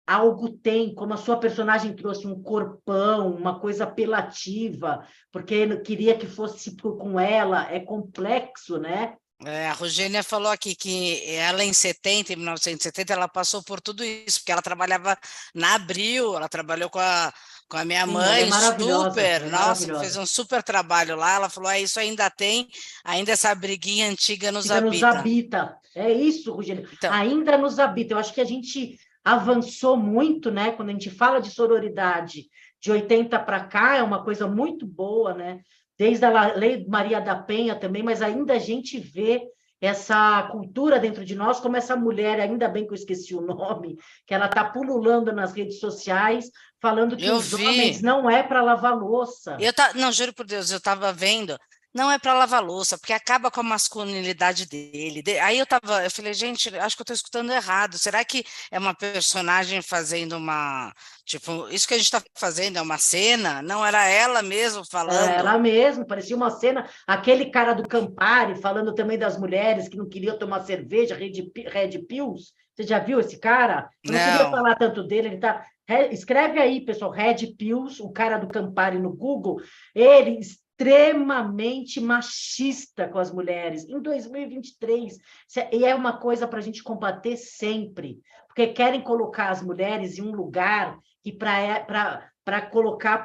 [0.07, 6.27] algo tem, como a sua personagem trouxe um corpão, uma coisa apelativa, porque queria que
[6.27, 9.15] fosse com ela, é complexo, né?
[9.43, 14.03] É, a Rogênia falou aqui que ela em 70, em 1970, ela passou por tudo
[14.03, 15.17] isso, porque ela trabalhava
[15.53, 17.33] na Abril, ela trabalhou com a,
[17.67, 21.49] com a minha Sim, mãe, é super, é nossa, fez um super trabalho lá, ela
[21.49, 22.69] falou, ah, isso ainda tem,
[23.03, 25.07] ainda essa briguinha antiga nos ainda habita.
[25.07, 29.97] nos habita, é isso, Rogênia, então, ainda nos habita, eu acho que a gente avançou
[29.97, 30.71] muito, né?
[30.71, 32.47] Quando a gente fala de sororidade
[32.79, 35.61] de 80 para cá, é uma coisa muito boa, né?
[35.97, 39.41] Desde a Lei Maria da Penha também, mas ainda a gente vê
[39.79, 43.97] essa cultura dentro de nós, como essa mulher, ainda bem que eu esqueci o nome,
[44.25, 46.49] que ela está pululando nas redes sociais,
[46.81, 47.65] falando que eu os vi.
[47.65, 49.57] homens não é para lavar louça.
[49.59, 51.57] Eu tá, não, juro por Deus, eu estava vendo
[51.95, 55.23] não é para lavar louça, porque acaba com a masculinidade dele.
[55.39, 57.97] Aí eu tava, eu falei, gente, acho que eu estou escutando errado.
[57.97, 62.81] Será que é uma personagem fazendo uma, tipo, isso que a gente está fazendo é
[62.81, 63.61] uma cena?
[63.61, 65.29] Não era ela mesmo falando?
[65.29, 66.85] É ela mesmo, parecia uma cena.
[67.07, 71.99] Aquele cara do Campari falando também das mulheres que não queriam tomar cerveja, Red, Red
[72.09, 72.51] Pills.
[72.75, 73.89] Você já viu esse cara?
[74.03, 75.65] Eu não, não queria falar tanto dele, ele tá.
[76.11, 79.61] Escreve aí, pessoal, Red Pills, o cara do Campari no Google.
[79.93, 80.41] Ele
[80.77, 85.17] extremamente machista com as mulheres em 2023.
[85.71, 90.21] E é uma coisa para a gente combater sempre, porque querem colocar as mulheres em
[90.21, 93.23] um lugar que para para colocar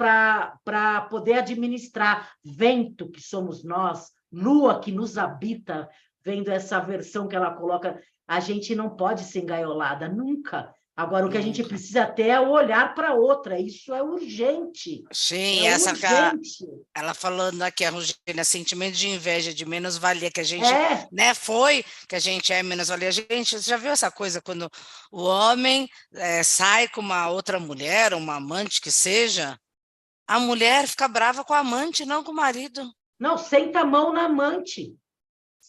[0.64, 5.90] para poder administrar vento que somos nós, lua que nos habita,
[6.24, 10.72] vendo essa versão que ela coloca, a gente não pode ser engaiolada nunca.
[11.00, 15.02] Agora, o que a gente precisa ter é olhar para outra, isso é urgente.
[15.10, 16.66] Sim, é essa urgente.
[16.94, 21.08] ela falando aqui, a Rogênia, sentimento de inveja, de menos-valia, que a gente é.
[21.10, 23.10] né, foi, que a gente é menos-valia.
[23.10, 24.70] Gente, você já viu essa coisa quando
[25.10, 29.58] o homem é, sai com uma outra mulher, uma amante que seja,
[30.28, 32.86] a mulher fica brava com a amante, não com o marido.
[33.18, 34.94] Não, senta a mão na amante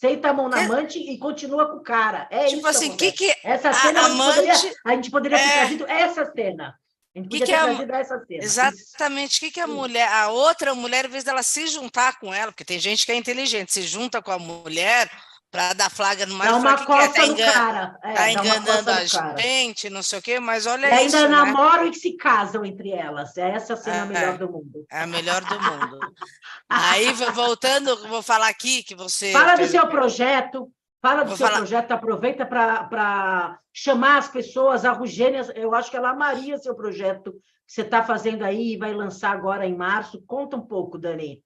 [0.02, 0.64] senta a mão na é.
[0.64, 2.26] amante e continua com o cara.
[2.28, 5.10] É tipo isso assim, que que essa cena a, amante, a, gente poderia, a gente
[5.10, 5.58] poderia ter é...
[5.58, 6.74] trazido essa cena.
[7.14, 8.42] A gente que que a, essa cena.
[8.42, 9.36] Exatamente.
[9.36, 12.50] O que, que a mulher, a outra mulher, em vez dela se juntar com ela,
[12.50, 15.08] porque tem gente que é inteligente, se junta com a mulher
[15.52, 16.54] para dar flagra no marido.
[16.54, 17.98] Dá uma costa tá no cara.
[18.02, 19.04] É, tá enganando a
[19.36, 21.14] gente, não sei o quê, mas olha e isso.
[21.14, 21.36] ainda né?
[21.36, 23.36] namoram e se casam entre elas.
[23.36, 24.86] É essa cena é, melhor do mundo.
[24.90, 26.00] É a melhor do mundo.
[26.70, 29.30] Aí, voltando, vou falar aqui que você.
[29.30, 30.72] Fala do seu projeto.
[31.02, 31.58] Fala do vou seu falar...
[31.58, 34.86] projeto, aproveita para chamar as pessoas.
[34.86, 38.78] A Rugênia, eu acho que ela amaria seu projeto que você está fazendo aí e
[38.78, 40.22] vai lançar agora em março.
[40.26, 41.42] Conta um pouco, Dani.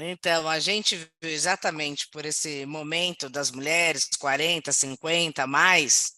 [0.00, 6.12] Então, a gente viu exatamente por esse momento das mulheres, 40, 50 mais,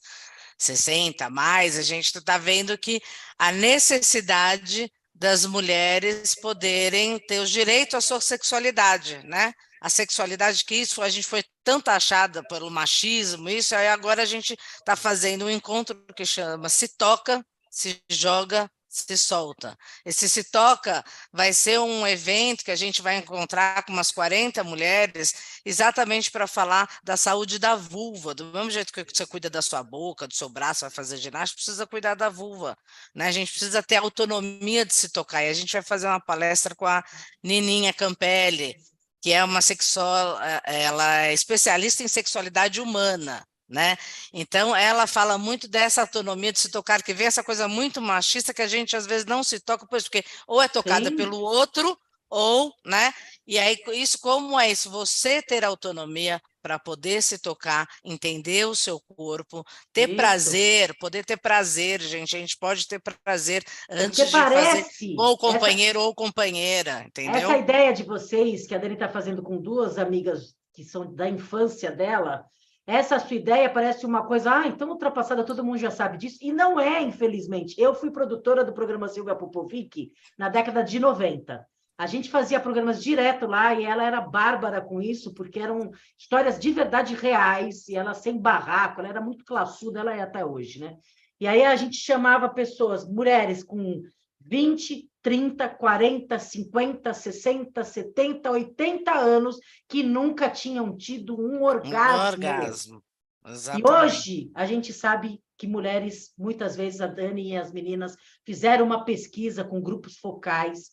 [0.58, 3.00] 60 mais, a gente está vendo que
[3.38, 9.52] a necessidade das mulheres poderem ter o direito à sua sexualidade, né?
[9.80, 14.26] A sexualidade que isso a gente foi tão taxada pelo machismo, isso aí agora a
[14.26, 19.78] gente está fazendo um encontro que chama Se Toca, Se Joga, se solta.
[20.04, 24.64] Esse Se Toca vai ser um evento que a gente vai encontrar com umas 40
[24.64, 28.34] mulheres, exatamente para falar da saúde da vulva.
[28.34, 31.58] Do mesmo jeito que você cuida da sua boca, do seu braço, vai fazer ginástica,
[31.58, 32.76] precisa cuidar da vulva.
[33.14, 33.28] Né?
[33.28, 35.44] A gente precisa ter autonomia de se tocar.
[35.44, 37.04] E a gente vai fazer uma palestra com a
[37.42, 38.76] Nininha Campelli,
[39.22, 43.96] que é uma sexual, eh, ela é especialista em sexualidade humana né?
[44.32, 48.52] Então, ela fala muito dessa autonomia de se tocar, que vem essa coisa muito machista
[48.52, 51.16] que a gente às vezes não se toca, pois porque ou é tocada Sim.
[51.16, 51.96] pelo outro,
[52.28, 53.12] ou, né?
[53.46, 54.90] E aí, isso como é isso?
[54.90, 60.16] Você ter autonomia para poder se tocar, entender o seu corpo, ter isso.
[60.16, 62.36] prazer, poder ter prazer, gente.
[62.36, 67.50] A gente pode ter prazer antes de fazer ou companheiro essa, ou companheira, entendeu?
[67.50, 71.28] Essa ideia de vocês que a Dani está fazendo com duas amigas que são da
[71.28, 72.44] infância dela,
[72.86, 76.38] essa sua ideia parece uma coisa, ah, então ultrapassada, todo mundo já sabe disso.
[76.40, 77.80] E não é, infelizmente.
[77.80, 81.64] Eu fui produtora do programa Silvia Popovic na década de 90.
[82.00, 86.58] A gente fazia programas direto lá e ela era bárbara com isso, porque eram histórias
[86.58, 90.80] de verdade reais, e ela sem barraco, ela era muito classuda, ela é até hoje,
[90.80, 90.96] né?
[91.38, 94.02] E aí a gente chamava pessoas, mulheres com
[94.40, 102.44] 20, 30, 40, 50, 60, 70, 80 anos que nunca tinham tido um orgasmo.
[102.44, 103.04] Um orgasmo.
[103.46, 103.86] Exatamente.
[103.86, 108.84] E hoje a gente sabe que mulheres, muitas vezes a Dani e as meninas fizeram
[108.86, 110.90] uma pesquisa com grupos focais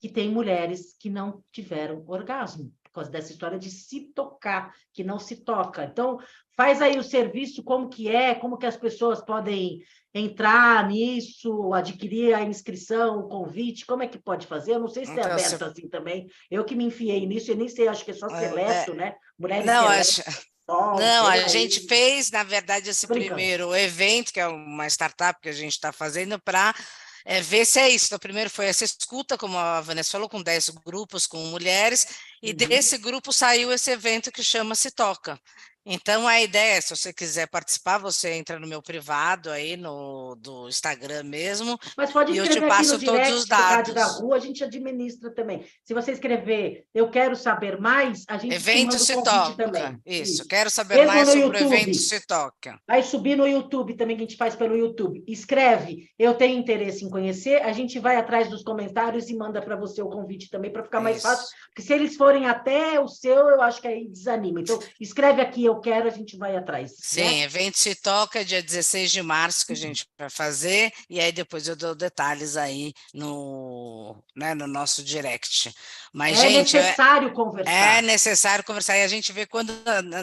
[0.00, 5.18] que tem mulheres que não tiveram orgasmo causa dessa história de se tocar, que não
[5.18, 5.84] se toca.
[5.84, 6.18] Então,
[6.56, 9.80] faz aí o serviço como que é, como que as pessoas podem
[10.14, 14.72] entrar nisso, adquirir a inscrição, o convite, como é que pode fazer?
[14.72, 15.64] Eu não sei se é então, aberto se...
[15.64, 16.26] assim também.
[16.50, 18.94] Eu que me enfiei nisso, eu nem sei, acho que é só é, seleto, é...
[18.94, 19.14] né?
[19.38, 20.22] Mulheres não, acho...
[20.66, 25.52] não, a gente fez, na verdade, esse primeiro evento, que é uma startup que a
[25.52, 26.74] gente está fazendo para
[27.26, 28.06] é, ver se é isso.
[28.06, 32.06] Então, primeiro foi essa escuta, como a Vanessa falou, com 10 grupos, com mulheres,
[32.40, 32.56] e uhum.
[32.56, 35.38] desse grupo saiu esse evento que chama Se Toca,
[35.88, 40.68] Então, a ideia, se você quiser participar, você entra no meu privado aí, no do
[40.68, 41.78] Instagram mesmo.
[41.96, 43.94] Mas pode escrever e eu te passo todos os dados.
[43.94, 45.64] da Rua, a gente administra também.
[45.84, 49.54] Se você escrever, eu quero saber mais, a gente Evento se toca.
[49.54, 50.00] Também.
[50.04, 51.62] Isso, Isso, quero saber Mesmo mais sobre YouTube.
[51.62, 52.80] o evento se toca.
[52.88, 55.22] Aí subir no YouTube também, que a gente faz pelo YouTube.
[55.28, 59.76] Escreve, eu tenho interesse em conhecer, a gente vai atrás dos comentários e manda para
[59.76, 61.28] você o convite também, para ficar mais Isso.
[61.28, 61.46] fácil.
[61.68, 64.60] Porque se eles forem até o seu, eu acho que aí desanima.
[64.60, 66.90] Então, escreve aqui, eu eu quero, a gente vai atrás.
[66.90, 66.96] Né?
[67.00, 67.42] Sim, né?
[67.42, 71.68] evento se toca dia 16 de março que a gente vai fazer, e aí depois
[71.68, 75.72] eu dou detalhes aí no, né, no nosso direct.
[76.12, 77.72] Mas, é gente, é necessário é, conversar.
[77.72, 79.72] É necessário conversar, e a gente vê quando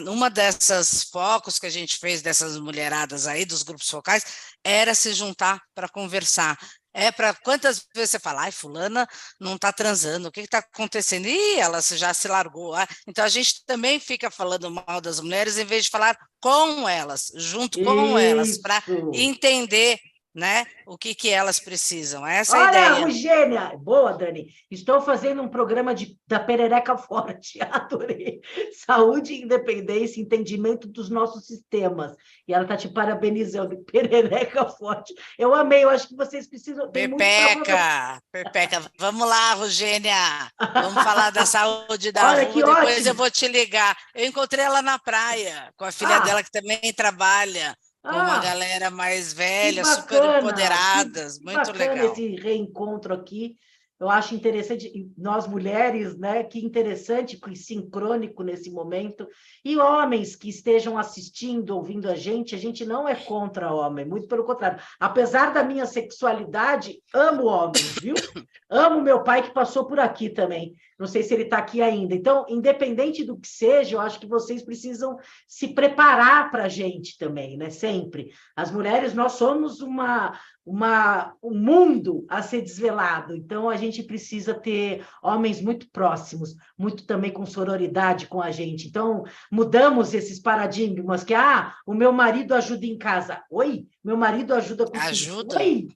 [0.06, 4.24] uma dessas focos que a gente fez dessas mulheradas aí, dos grupos focais,
[4.64, 6.58] era se juntar para conversar.
[6.96, 9.06] É para quantas vezes você fala, ai, fulana
[9.40, 11.26] não está transando, o que está acontecendo?
[11.26, 12.72] Ih, ela já se largou.
[12.72, 16.88] Ah, então a gente também fica falando mal das mulheres em vez de falar com
[16.88, 18.18] elas, junto com Isso.
[18.18, 18.80] elas, para
[19.12, 19.98] entender
[20.34, 20.66] né?
[20.84, 22.26] O que, que elas precisam.
[22.26, 23.04] Essa Olha, é a ideia.
[23.04, 23.78] Rogênia!
[23.78, 24.48] Boa, Dani.
[24.68, 27.60] Estou fazendo um programa de, da Perereca Forte.
[27.62, 28.40] Adorei.
[28.84, 32.16] Saúde, independência, entendimento dos nossos sistemas.
[32.48, 33.76] E ela está te parabenizando.
[33.86, 35.14] Perereca Forte.
[35.38, 35.84] Eu amei.
[35.84, 36.90] Eu acho que vocês precisam...
[36.90, 38.20] Pepeca!
[38.32, 38.82] Pepeca.
[38.98, 40.50] Vamos lá, Rogênia.
[40.72, 42.54] Vamos falar da saúde da Olha, rua.
[42.54, 43.08] Depois ótimo.
[43.08, 43.96] eu vou te ligar.
[44.14, 46.20] Eu encontrei ela na praia, com a filha ah.
[46.20, 51.72] dela, que também trabalha com ah, uma galera mais velha, bacana, super empoderadas, que, muito
[51.72, 52.12] legal.
[52.12, 53.56] esse reencontro aqui.
[53.98, 56.42] Eu acho interessante, nós mulheres, né?
[56.42, 59.26] Que interessante, que sincrônico nesse momento.
[59.64, 64.28] E homens que estejam assistindo, ouvindo a gente, a gente não é contra homem, muito
[64.28, 64.82] pelo contrário.
[65.00, 68.14] Apesar da minha sexualidade, amo homens, viu?
[68.68, 70.74] amo meu pai que passou por aqui também.
[70.98, 72.14] Não sei se ele está aqui ainda.
[72.14, 77.18] Então, independente do que seja, eu acho que vocês precisam se preparar para a gente
[77.18, 77.68] também, né?
[77.70, 78.30] Sempre.
[78.54, 83.34] As mulheres, nós somos uma, uma, um mundo a ser desvelado.
[83.34, 88.86] Então, a gente precisa ter homens muito próximos, muito também com sororidade com a gente.
[88.86, 93.42] Então, mudamos esses paradigmas que, ah, o meu marido ajuda em casa.
[93.50, 93.86] Oi?
[94.02, 95.56] Meu marido ajuda com Ajuda?
[95.58, 95.88] Oi?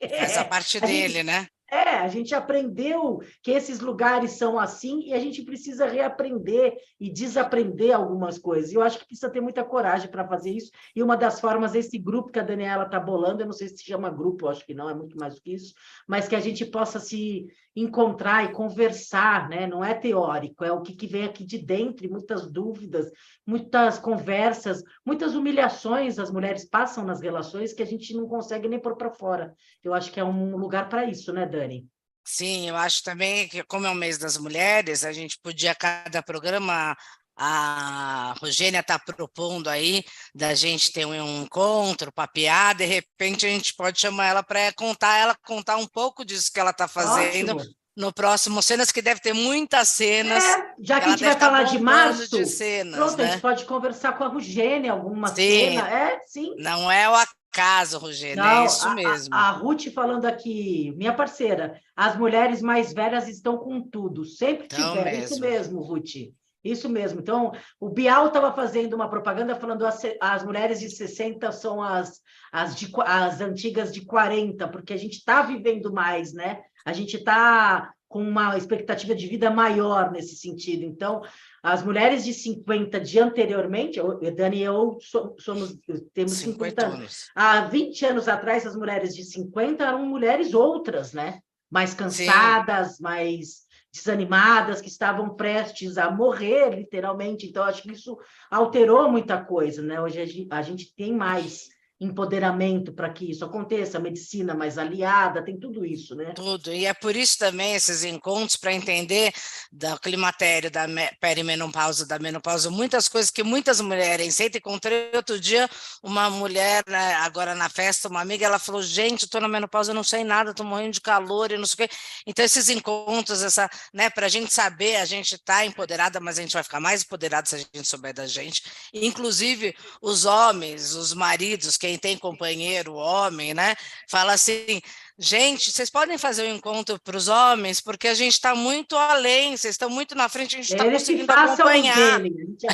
[0.00, 1.24] Essa parte dele, gente...
[1.24, 1.48] né?
[1.70, 7.10] É, a gente aprendeu que esses lugares são assim e a gente precisa reaprender e
[7.10, 8.70] desaprender algumas coisas.
[8.70, 10.70] E eu acho que precisa ter muita coragem para fazer isso.
[10.94, 13.82] E uma das formas, esse grupo que a Daniela está bolando, eu não sei se
[13.82, 15.74] chama grupo, acho que não, é muito mais do que isso,
[16.06, 17.46] mas que a gente possa se
[17.76, 19.66] encontrar e conversar, né?
[19.66, 23.10] não é teórico, é o que, que vem aqui de dentro, muitas dúvidas,
[23.46, 28.78] muitas conversas, muitas humilhações as mulheres passam nas relações que a gente não consegue nem
[28.78, 29.54] pôr para fora.
[29.82, 31.86] Eu acho que é um lugar para isso, né, Dani?
[32.26, 36.22] Sim, eu acho também que, como é o mês das mulheres, a gente podia, cada
[36.22, 36.96] programa,
[37.36, 43.74] a Rogênia está propondo aí da gente ter um encontro, papear, de repente a gente
[43.74, 47.56] pode chamar ela para contar, ela contar um pouco disso que ela está fazendo.
[47.56, 47.74] Ótimo.
[47.96, 50.42] No próximo Cenas, que deve ter muitas cenas.
[50.42, 53.24] É, já que a gente vai tá falar de março, de cenas, pronto, né?
[53.24, 55.34] a gente pode conversar com a Rogênia, alguma sim.
[55.34, 55.88] cena.
[55.88, 56.56] É, sim.
[56.58, 59.32] Não é o acaso, Rogênia, é Não, é isso a, mesmo.
[59.32, 64.24] A, a Ruth falando aqui, minha parceira, as mulheres mais velhas estão com tudo.
[64.24, 65.04] Sempre então tiver.
[65.04, 65.24] Mesmo.
[65.24, 66.34] Isso mesmo, Ruth.
[66.64, 67.20] Isso mesmo.
[67.20, 72.20] Então, o Bial estava fazendo uma propaganda falando as, as mulheres de 60 são as,
[72.50, 76.62] as, de, as antigas de 40, porque a gente está vivendo mais, né?
[76.86, 80.84] A gente está com uma expectativa de vida maior nesse sentido.
[80.84, 81.22] Então,
[81.62, 84.98] as mulheres de 50 de anteriormente, eu, Dani e eu
[85.38, 85.76] somos,
[86.14, 87.30] temos 50, 50 anos.
[87.34, 91.40] Há 20 anos atrás, as mulheres de 50 eram mulheres outras, né?
[91.68, 93.02] Mais cansadas, Sim.
[93.02, 93.63] mais
[93.94, 97.46] desanimadas, que estavam prestes a morrer, literalmente.
[97.46, 98.18] Então, acho que isso
[98.50, 100.00] alterou muita coisa, né?
[100.00, 101.68] Hoje a gente tem mais
[102.04, 106.32] empoderamento para que isso aconteça, medicina mais aliada, tem tudo isso, né?
[106.34, 109.32] Tudo, e é por isso também esses encontros para entender
[109.72, 110.86] do climatério, da
[111.20, 114.58] perimenopausa, da menopausa, muitas coisas que muitas mulheres sentem.
[114.58, 115.68] Encontrei outro dia
[116.02, 120.04] uma mulher, né, agora na festa, uma amiga, ela falou, gente, estou na menopausa, não
[120.04, 121.94] sei nada, estou morrendo de calor e não sei o quê.
[122.26, 126.42] Então, esses encontros, essa, né, para a gente saber, a gente está empoderada, mas a
[126.42, 128.62] gente vai ficar mais empoderada se a gente souber da gente.
[128.92, 133.74] Inclusive, os homens, os maridos, quem tem companheiro, homem, né?
[134.08, 134.80] Fala assim,
[135.18, 139.56] gente, vocês podem fazer um encontro para os homens, porque a gente está muito além,
[139.56, 142.20] vocês estão muito na frente, a gente está conseguindo acompanhar.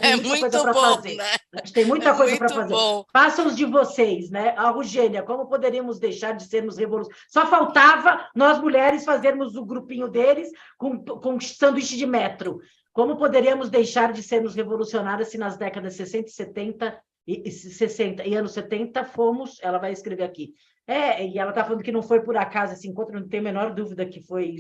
[0.01, 1.37] É muito bom, né?
[1.55, 2.73] A gente tem muita é coisa para fazer.
[2.73, 3.05] Bom.
[3.13, 4.55] Façam os de vocês, né?
[4.57, 7.27] A Rogênia, como poderíamos deixar de sermos revolucionários?
[7.31, 12.61] Só faltava nós mulheres fazermos o grupinho deles com, com sanduíche de metro.
[12.93, 18.35] Como poderíamos deixar de sermos revolucionárias se nas décadas 60 e 70 e 60 e
[18.35, 20.55] anos 70 fomos, ela vai escrever aqui.
[20.87, 23.45] É, e ela está falando que não foi por acaso esse encontro, não tem a
[23.45, 24.57] menor dúvida que foi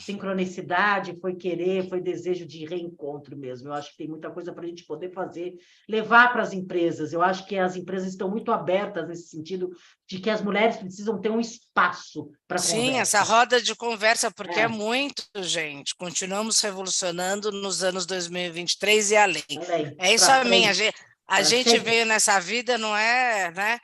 [0.00, 3.68] sincronicidade, foi querer, foi desejo de reencontro mesmo.
[3.68, 5.54] Eu acho que tem muita coisa para a gente poder fazer,
[5.88, 7.12] levar para as empresas.
[7.12, 9.70] Eu acho que as empresas estão muito abertas nesse sentido
[10.04, 14.58] de que as mulheres precisam ter um espaço para Sim, essa roda de conversa, porque
[14.58, 14.64] é.
[14.64, 14.68] é.
[14.68, 15.94] muito, gente.
[15.94, 19.44] Continuamos revolucionando nos anos 2023 e além.
[19.68, 20.72] além é isso a minha.
[21.28, 23.78] A gente veio nessa vida, não é, né?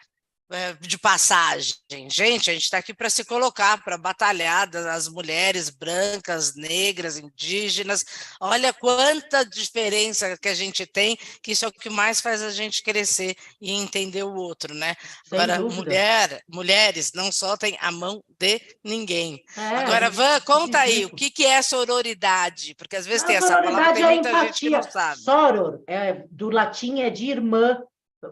[0.51, 1.75] É, de passagem.
[2.09, 8.05] Gente, a gente está aqui para se colocar, para batalhar das mulheres brancas, negras, indígenas.
[8.39, 12.51] Olha quanta diferença que a gente tem, que isso é o que mais faz a
[12.51, 14.95] gente crescer e entender o outro, né?
[15.27, 19.43] Sem Agora, mulher, mulheres não soltem a mão de ninguém.
[19.57, 22.75] É, Agora, Van, conta aí, o que, que é sororidade?
[22.75, 24.47] Porque às vezes tem essa palavra, tem é muita empatia.
[24.49, 25.21] gente que não sabe.
[25.23, 27.83] Soror, é, do latim é de irmã,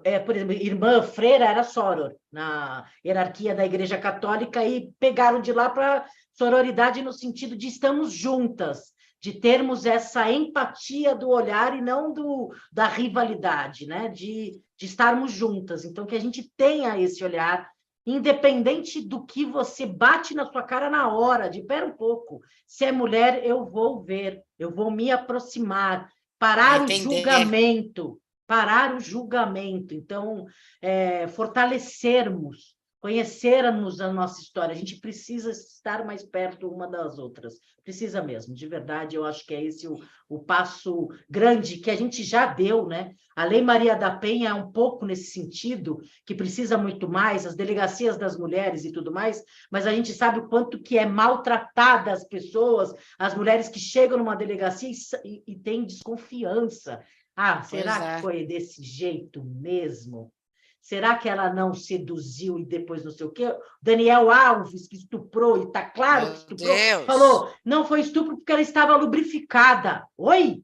[0.05, 5.53] é, por exemplo, irmã freira era soror na hierarquia da Igreja Católica e pegaram de
[5.53, 11.80] lá para sororidade no sentido de estamos juntas, de termos essa empatia do olhar e
[11.80, 14.09] não do da rivalidade, né?
[14.09, 15.84] De, de estarmos juntas.
[15.84, 17.70] Então que a gente tenha esse olhar
[18.05, 22.84] independente do que você bate na sua cara na hora, de pera um pouco, se
[22.84, 28.20] é mulher, eu vou ver, eu vou me aproximar, parar o julgamento,
[28.53, 30.44] parar o julgamento, então,
[30.82, 34.74] é, fortalecermos, conhecermos a nossa história.
[34.74, 39.16] A gente precisa estar mais perto uma das outras, precisa mesmo, de verdade.
[39.16, 39.98] Eu acho que é esse o,
[40.28, 43.14] o passo grande que a gente já deu, né?
[43.34, 45.96] A Lei Maria da Penha é um pouco nesse sentido,
[46.26, 50.40] que precisa muito mais, as delegacias das mulheres e tudo mais, mas a gente sabe
[50.40, 54.94] o quanto que é maltratada as pessoas, as mulheres que chegam numa delegacia e,
[55.24, 57.03] e, e têm desconfiança
[57.37, 58.16] ah, será é.
[58.16, 60.33] que foi desse jeito mesmo?
[60.80, 63.55] Será que ela não seduziu e depois não sei o quê?
[63.80, 67.05] Daniel Alves, que estuprou, e está claro Meu que estuprou, Deus.
[67.05, 70.05] falou: não foi estupro porque ela estava lubrificada.
[70.18, 70.61] Oi?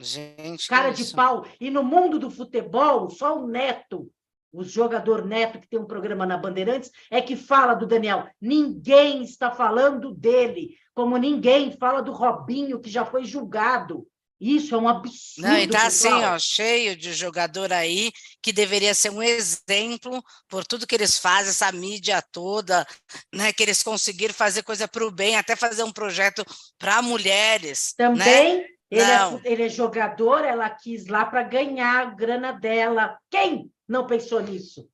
[0.00, 0.66] Gente.
[0.66, 1.46] Cara de pau.
[1.60, 4.10] E no mundo do futebol, só o Neto,
[4.52, 8.26] o jogador Neto, que tem um programa na Bandeirantes, é que fala do Daniel.
[8.40, 14.04] Ninguém está falando dele, como ninguém fala do Robinho, que já foi julgado.
[14.40, 15.48] Isso é um absurdo.
[15.48, 18.10] Não, e tá assim, ó, cheio de jogador aí
[18.40, 22.86] que deveria ser um exemplo por tudo que eles fazem, essa mídia toda,
[23.34, 23.52] né?
[23.52, 26.42] Que eles conseguiram fazer coisa para o bem, até fazer um projeto
[26.78, 27.94] para mulheres.
[27.98, 28.06] Né?
[28.08, 28.66] Também né?
[28.90, 33.18] ele, é, ele é jogador, ela quis lá para ganhar a grana dela.
[33.28, 34.88] Quem não pensou nisso?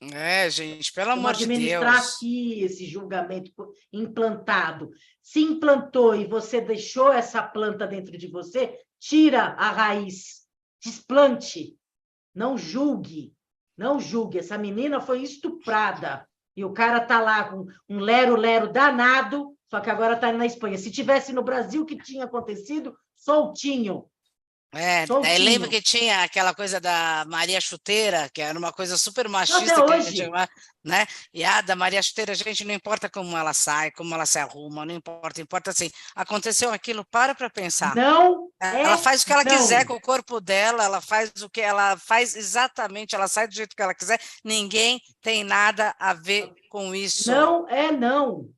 [0.00, 1.58] É, gente, pelo amor de Deus.
[1.58, 3.52] Administrar aqui esse julgamento
[3.92, 4.90] implantado.
[5.22, 10.46] Se implantou e você deixou essa planta dentro de você, tira a raiz,
[10.82, 11.76] desplante,
[12.34, 13.34] não julgue,
[13.76, 14.38] não julgue.
[14.38, 16.26] Essa menina foi estuprada
[16.56, 20.78] e o cara tá lá com um lero-lero danado, só que agora está na Espanha.
[20.78, 22.96] Se tivesse no Brasil, o que tinha acontecido?
[23.14, 24.09] Soltinho.
[24.72, 29.28] É, aí lembra que tinha aquela coisa da Maria Chuteira, que era uma coisa super
[29.28, 30.30] machista, que a gente,
[30.84, 31.06] né?
[31.34, 34.86] E a da Maria Chuteira, gente, não importa como ela sai, como ela se arruma,
[34.86, 37.96] não importa, importa assim, aconteceu aquilo, para para pensar.
[37.96, 38.48] Não.
[38.60, 39.56] Ela é, faz o que ela não.
[39.56, 43.54] quiser com o corpo dela, ela faz o que ela faz exatamente, ela sai do
[43.54, 47.28] jeito que ela quiser, ninguém tem nada a ver com isso.
[47.28, 48.48] Não é não.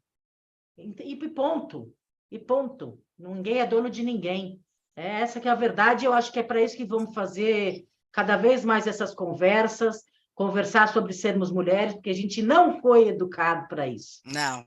[0.76, 1.90] E ponto.
[2.30, 3.02] E ponto.
[3.18, 4.61] Ninguém é dono de ninguém.
[4.96, 7.84] É essa que é a verdade, eu acho que é para isso que vamos fazer
[8.10, 10.02] cada vez mais essas conversas,
[10.34, 14.20] conversar sobre sermos mulheres, porque a gente não foi educado para isso.
[14.24, 14.64] Não,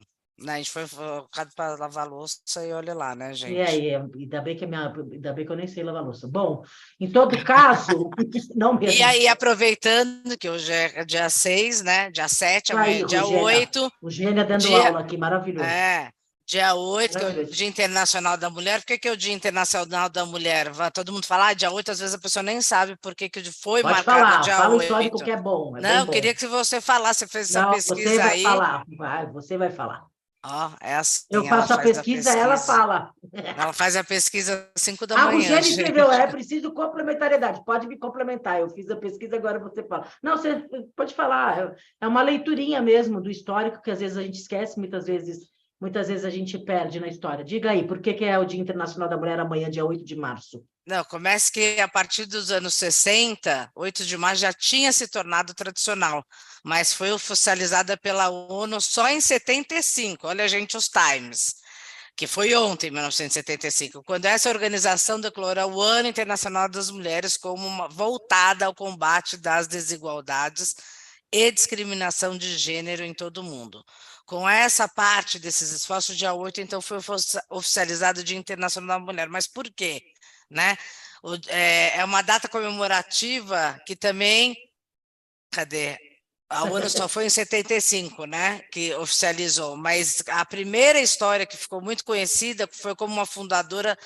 [0.47, 3.53] a gente foi educado para lavar louça e olha lá, né, gente?
[3.53, 6.27] E aí, ainda bem que, minha, ainda bem que eu nem sei lavar louça.
[6.27, 6.61] Bom,
[6.99, 8.09] em todo caso,
[8.53, 8.99] não mesmo.
[8.99, 12.11] E aí, aproveitando que hoje é dia 6, né?
[12.11, 13.43] Dia 7, amanhã é dia Rogénia.
[13.43, 13.91] 8.
[14.01, 14.87] O Gênia dando dia...
[14.87, 15.65] aula aqui, maravilhoso.
[15.65, 16.11] É,
[16.47, 18.79] Dia 8, que é o Dia Internacional da Mulher.
[18.79, 20.69] Por que, que é o Dia Internacional da Mulher?
[20.93, 23.43] Todo mundo fala, ah, dia 8, às vezes a pessoa nem sabe por que, que
[23.51, 24.79] foi Pode marcado falar, dia fala 8.
[24.79, 25.75] o histórico que é bom.
[25.77, 28.43] É Não, eu queria que você falasse, você fez essa Não, pesquisa você vai aí.
[28.43, 30.05] Falar, vai, você vai falar.
[30.47, 31.25] Ó, oh, é assim.
[31.31, 33.11] Eu faço a pesquisa, a pesquisa, ela fala.
[33.33, 35.39] Ela faz a pesquisa às 5 da ah, manhã.
[35.39, 37.65] O Gênio escreveu, é preciso complementariedade.
[37.65, 38.59] Pode me complementar.
[38.59, 40.07] Eu fiz a pesquisa, agora você fala.
[40.21, 40.63] Não, você
[40.95, 41.73] pode falar.
[41.99, 46.07] É uma leiturinha mesmo do histórico, que às vezes a gente esquece, muitas vezes muitas
[46.07, 47.43] vezes a gente perde na história.
[47.43, 50.15] Diga aí, por que, que é o Dia Internacional da Mulher amanhã, dia 8 de
[50.15, 50.63] março?
[50.85, 55.53] Não, começa que a partir dos anos 60, 8 de março já tinha se tornado
[55.53, 56.23] tradicional,
[56.63, 60.27] mas foi oficializada pela ONU só em 75.
[60.27, 61.55] Olha, gente, os times.
[62.15, 67.89] que foi ontem, 1975, quando essa organização declarou o Ano Internacional das Mulheres como uma,
[67.89, 70.75] voltada ao combate das desigualdades
[71.31, 73.83] e discriminação de gênero em todo o mundo.
[74.25, 76.97] Com essa parte desses esforços, dia 8, então, foi
[77.49, 79.29] oficializado o Dia Internacional da Mulher.
[79.29, 80.01] Mas por quê?
[80.49, 80.75] Né?
[81.47, 84.55] É, é uma data comemorativa que também.
[85.51, 85.97] Cadê?
[86.49, 91.81] A ONU só foi em 75, né, que oficializou, mas a primeira história que ficou
[91.81, 93.97] muito conhecida foi como uma fundadora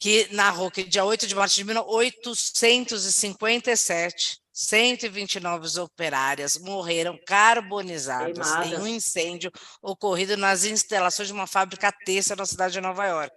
[0.00, 8.72] que narrou que dia 8 de março de 1857, 129 operárias morreram carbonizadas Queimadas.
[8.72, 13.36] em um incêndio ocorrido nas instalações de uma fábrica têxtil na cidade de Nova York.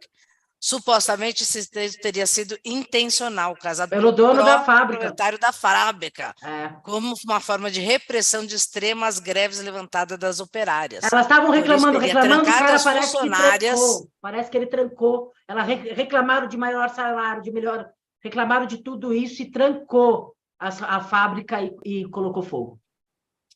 [0.60, 1.70] Supostamente esse
[2.02, 6.70] teria sido intencional, casado pelo dono da fábrica, proprietário da fábrica, é.
[6.84, 11.04] como uma forma de repressão de extremas greves levantadas das operárias.
[11.04, 13.80] Elas estavam reclamando, reclamando, o cara parece funcionárias...
[13.80, 15.32] que trancou, parece que ele trancou.
[15.48, 17.88] Elas reclamaram de maior salário, de melhor,
[18.24, 22.80] reclamaram de tudo isso e trancou a, a fábrica e, e colocou fogo.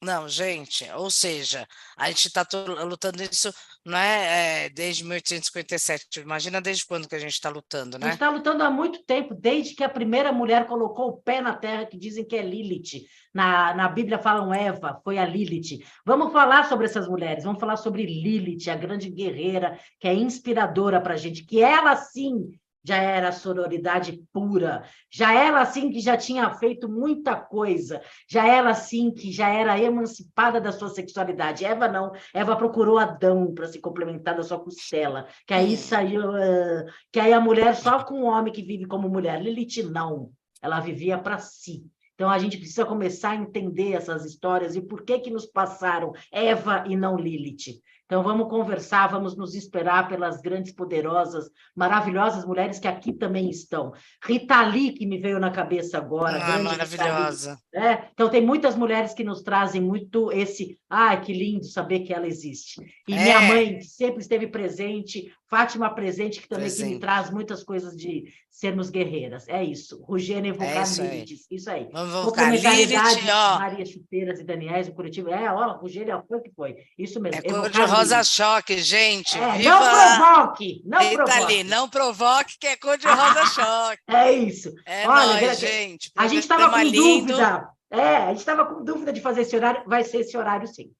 [0.02, 1.66] Não, gente, ou seja,
[1.98, 2.46] a gente está
[2.84, 3.52] lutando isso
[3.86, 6.20] não é, é, desde 1857.
[6.20, 8.08] Imagina desde quando que a gente está lutando, né?
[8.08, 11.40] A gente está lutando há muito tempo, desde que a primeira mulher colocou o pé
[11.40, 13.06] na terra, que dizem que é Lilith.
[13.34, 15.84] Na, na Bíblia falam Eva, foi a Lilith.
[16.06, 21.00] Vamos falar sobre essas mulheres, vamos falar sobre Lilith, a grande guerreira, que é inspiradora
[21.00, 22.52] para a gente, que ela sim
[22.86, 28.70] já era sororidade pura, já ela assim que já tinha feito muita coisa, já ela
[28.70, 31.66] assim que já era emancipada da sua sexualidade.
[31.66, 35.78] Eva não, Eva procurou Adão para se complementar da sua costela, que aí hum.
[35.78, 39.42] saiu, uh, que aí a mulher só com o homem que vive como mulher.
[39.42, 40.30] Lilith não,
[40.62, 41.86] ela vivia para si.
[42.14, 46.14] Então a gente precisa começar a entender essas histórias e por que que nos passaram
[46.32, 47.82] Eva e não Lilith.
[48.06, 53.94] Então, vamos conversar, vamos nos esperar pelas grandes, poderosas, maravilhosas mulheres que aqui também estão.
[54.24, 56.38] Rita Lee, que me veio na cabeça agora.
[56.38, 57.58] Ah, maravilhosa.
[57.74, 58.10] É?
[58.14, 60.78] Então, tem muitas mulheres que nos trazem muito esse.
[60.88, 62.80] Ai, que lindo saber que ela existe.
[63.08, 63.24] E é.
[63.24, 67.96] minha mãe, que sempre esteve presente, Fátima presente, que também que me traz muitas coisas
[67.96, 69.48] de sermos guerreiras.
[69.48, 70.02] É isso.
[70.04, 71.46] Rogênia evocar é isso Lilith.
[71.52, 71.88] Isso aí.
[71.92, 73.60] Vamos Lilith, ó.
[73.60, 75.30] Maria Chuteiras e Daniels, o Curitiba.
[75.30, 76.76] É, ó, Rogênia foi que foi.
[76.98, 77.42] Isso mesmo.
[77.44, 79.38] É cor de rosa choque, gente.
[79.38, 79.60] É.
[79.60, 80.82] Não provoque.
[80.84, 81.44] Não Eita provoque.
[81.44, 84.02] ali, não provoque, que é cor de rosa choque.
[84.08, 84.74] É isso.
[84.86, 86.12] É Olha, nóis, gente.
[86.18, 87.28] A gente estava com lindo.
[87.34, 87.70] dúvida.
[87.92, 89.84] É, a gente estava com dúvida de fazer esse horário.
[89.86, 90.92] Vai ser esse horário, sim.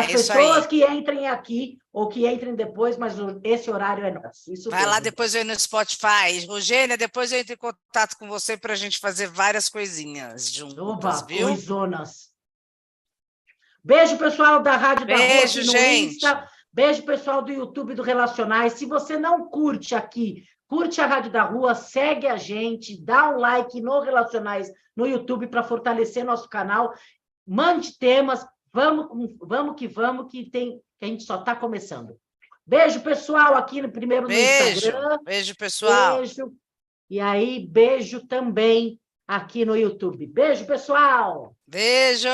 [0.00, 4.52] As é pessoas que entrem aqui ou que entrem depois, mas esse horário é nosso.
[4.52, 4.92] Isso Vai mesmo.
[4.92, 6.44] lá depois eu no Spotify.
[6.46, 10.78] Rogênia, depois eu entro em contato com você para a gente fazer várias coisinhas juntas,
[10.78, 11.48] Oba, viu?
[11.48, 12.30] Coisonas.
[13.82, 16.16] Beijo, pessoal da Rádio Beijo, da Rua, gente.
[16.16, 16.48] Insta.
[16.72, 18.74] Beijo, pessoal do YouTube do Relacionais.
[18.74, 23.38] Se você não curte aqui, curte a Rádio da Rua, segue a gente, dá um
[23.38, 26.92] like no Relacionais no YouTube para fortalecer nosso canal.
[27.46, 28.44] Mande temas,
[28.76, 32.14] Vamos, vamos que vamos, que tem que a gente só está começando.
[32.66, 35.18] Beijo, pessoal, aqui no primeiro beijo, no Instagram.
[35.24, 36.18] Beijo, pessoal.
[36.18, 36.52] Beijo.
[37.08, 40.26] E aí, beijo também aqui no YouTube.
[40.26, 41.56] Beijo, pessoal.
[41.66, 42.28] Beijo.